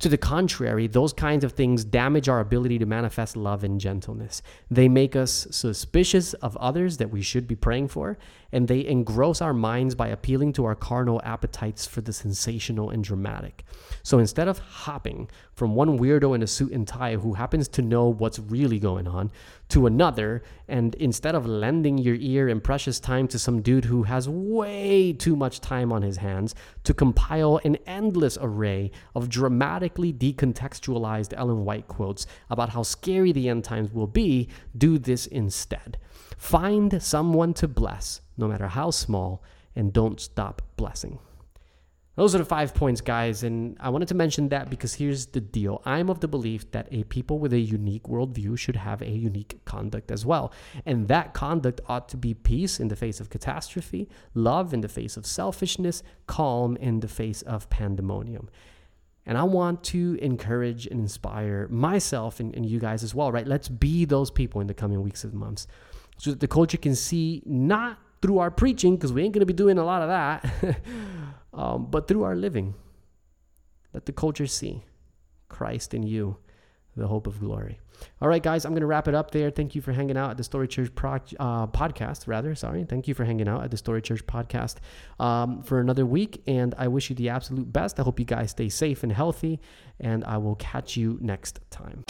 To 0.00 0.08
the 0.08 0.18
contrary, 0.18 0.86
those 0.86 1.12
kinds 1.12 1.44
of 1.44 1.52
things 1.52 1.84
damage 1.84 2.28
our 2.28 2.40
ability 2.40 2.78
to 2.78 2.86
manifest 2.86 3.36
love 3.36 3.64
and 3.64 3.80
gentleness. 3.80 4.42
They 4.70 4.88
make 4.88 5.14
us 5.14 5.46
suspicious 5.50 6.34
of 6.34 6.56
others 6.56 6.96
that 6.96 7.10
we 7.10 7.22
should 7.22 7.46
be 7.46 7.54
praying 7.54 7.88
for, 7.88 8.18
and 8.52 8.68
they 8.68 8.84
engross 8.84 9.40
our 9.40 9.54
minds 9.54 9.94
by 9.94 10.08
appealing 10.08 10.52
to 10.54 10.64
our 10.64 10.74
carnal 10.74 11.20
appetites 11.24 11.86
for 11.86 12.00
the 12.00 12.12
sensational 12.12 12.90
and 12.90 13.02
dramatic. 13.02 13.64
So 14.02 14.18
instead 14.18 14.48
of 14.48 14.58
hopping 14.58 15.30
from 15.54 15.74
one 15.74 15.98
weirdo 15.98 16.34
in 16.34 16.42
a 16.42 16.46
suit 16.46 16.72
and 16.72 16.86
tie 16.86 17.16
who 17.16 17.34
happens 17.34 17.68
to 17.68 17.82
know 17.82 18.08
what's 18.08 18.38
really 18.38 18.78
going 18.78 19.06
on 19.06 19.30
to 19.68 19.86
another, 19.86 20.42
and 20.68 20.94
instead 20.96 21.34
of 21.34 21.46
lending 21.46 21.96
your 21.96 22.16
ear 22.16 22.48
and 22.48 22.62
precious 22.62 23.00
time 23.00 23.26
to 23.28 23.38
some 23.38 23.62
dude 23.62 23.86
who 23.86 24.02
has 24.02 24.28
way 24.28 25.12
too 25.14 25.34
much 25.34 25.60
time 25.60 25.90
on 25.92 26.02
his 26.02 26.18
hands 26.18 26.54
to 26.84 26.92
compile 26.92 27.58
an 27.64 27.76
endless 27.86 28.36
array 28.40 28.90
of 29.14 29.30
dramatically 29.72 30.12
decontextualized 30.12 31.32
Ellen 31.34 31.64
White 31.64 31.88
quotes 31.88 32.26
about 32.50 32.68
how 32.68 32.82
scary 32.82 33.32
the 33.32 33.48
end 33.48 33.64
times 33.64 33.90
will 33.90 34.06
be, 34.06 34.48
do 34.76 34.98
this 34.98 35.26
instead. 35.26 35.96
Find 36.36 37.02
someone 37.02 37.54
to 37.54 37.68
bless, 37.68 38.20
no 38.36 38.48
matter 38.48 38.68
how 38.68 38.90
small, 38.90 39.42
and 39.74 39.90
don't 39.90 40.20
stop 40.20 40.60
blessing. 40.76 41.18
Those 42.16 42.34
are 42.34 42.38
the 42.38 42.44
five 42.44 42.74
points, 42.74 43.00
guys. 43.00 43.42
And 43.42 43.78
I 43.80 43.88
wanted 43.88 44.08
to 44.08 44.14
mention 44.14 44.50
that 44.50 44.68
because 44.68 44.92
here's 44.92 45.24
the 45.26 45.40
deal 45.40 45.80
I'm 45.86 46.10
of 46.10 46.20
the 46.20 46.28
belief 46.28 46.70
that 46.72 46.88
a 46.90 47.04
people 47.04 47.38
with 47.38 47.54
a 47.54 47.58
unique 47.58 48.02
worldview 48.02 48.58
should 48.58 48.76
have 48.76 49.00
a 49.00 49.08
unique 49.08 49.64
conduct 49.64 50.10
as 50.10 50.26
well. 50.26 50.52
And 50.84 51.08
that 51.08 51.32
conduct 51.32 51.80
ought 51.88 52.10
to 52.10 52.18
be 52.18 52.34
peace 52.34 52.78
in 52.78 52.88
the 52.88 52.96
face 52.96 53.20
of 53.20 53.30
catastrophe, 53.30 54.10
love 54.34 54.74
in 54.74 54.82
the 54.82 54.88
face 54.88 55.16
of 55.16 55.24
selfishness, 55.24 56.02
calm 56.26 56.76
in 56.76 57.00
the 57.00 57.08
face 57.08 57.40
of 57.40 57.70
pandemonium. 57.70 58.50
And 59.24 59.38
I 59.38 59.44
want 59.44 59.84
to 59.84 60.18
encourage 60.20 60.86
and 60.86 61.00
inspire 61.00 61.68
myself 61.68 62.40
and, 62.40 62.54
and 62.56 62.66
you 62.66 62.80
guys 62.80 63.04
as 63.04 63.14
well, 63.14 63.30
right? 63.30 63.46
Let's 63.46 63.68
be 63.68 64.04
those 64.04 64.30
people 64.30 64.60
in 64.60 64.66
the 64.66 64.74
coming 64.74 65.00
weeks 65.02 65.22
and 65.22 65.32
months 65.32 65.66
so 66.18 66.30
that 66.30 66.40
the 66.40 66.48
culture 66.48 66.76
can 66.76 66.94
see 66.94 67.42
not 67.46 67.98
through 68.20 68.38
our 68.38 68.50
preaching, 68.50 68.96
because 68.96 69.12
we 69.12 69.22
ain't 69.22 69.32
going 69.32 69.40
to 69.40 69.46
be 69.46 69.52
doing 69.52 69.78
a 69.78 69.84
lot 69.84 70.02
of 70.02 70.08
that, 70.08 70.78
um, 71.52 71.86
but 71.90 72.06
through 72.06 72.22
our 72.22 72.36
living. 72.36 72.74
Let 73.92 74.06
the 74.06 74.12
culture 74.12 74.46
see 74.46 74.84
Christ 75.48 75.92
in 75.92 76.04
you, 76.04 76.38
the 76.96 77.06
hope 77.06 77.26
of 77.26 77.40
glory. 77.40 77.78
All 78.20 78.28
right, 78.28 78.42
guys, 78.42 78.64
I'm 78.64 78.72
going 78.72 78.80
to 78.80 78.86
wrap 78.86 79.08
it 79.08 79.14
up 79.14 79.30
there. 79.30 79.50
Thank 79.50 79.74
you 79.74 79.80
for 79.80 79.92
hanging 79.92 80.16
out 80.16 80.30
at 80.30 80.36
the 80.36 80.44
Story 80.44 80.68
Church 80.68 80.92
pro- 80.94 81.20
uh, 81.38 81.66
podcast, 81.68 82.26
rather. 82.26 82.54
Sorry. 82.54 82.84
Thank 82.84 83.06
you 83.06 83.14
for 83.14 83.24
hanging 83.24 83.48
out 83.48 83.62
at 83.62 83.70
the 83.70 83.76
Story 83.76 84.02
Church 84.02 84.26
podcast 84.26 84.76
um, 85.20 85.62
for 85.62 85.80
another 85.80 86.04
week. 86.04 86.42
And 86.46 86.74
I 86.78 86.88
wish 86.88 87.10
you 87.10 87.16
the 87.16 87.28
absolute 87.28 87.72
best. 87.72 88.00
I 88.00 88.02
hope 88.02 88.18
you 88.18 88.26
guys 88.26 88.50
stay 88.50 88.68
safe 88.68 89.02
and 89.02 89.12
healthy. 89.12 89.60
And 90.00 90.24
I 90.24 90.38
will 90.38 90.56
catch 90.56 90.96
you 90.96 91.18
next 91.20 91.60
time. 91.70 92.04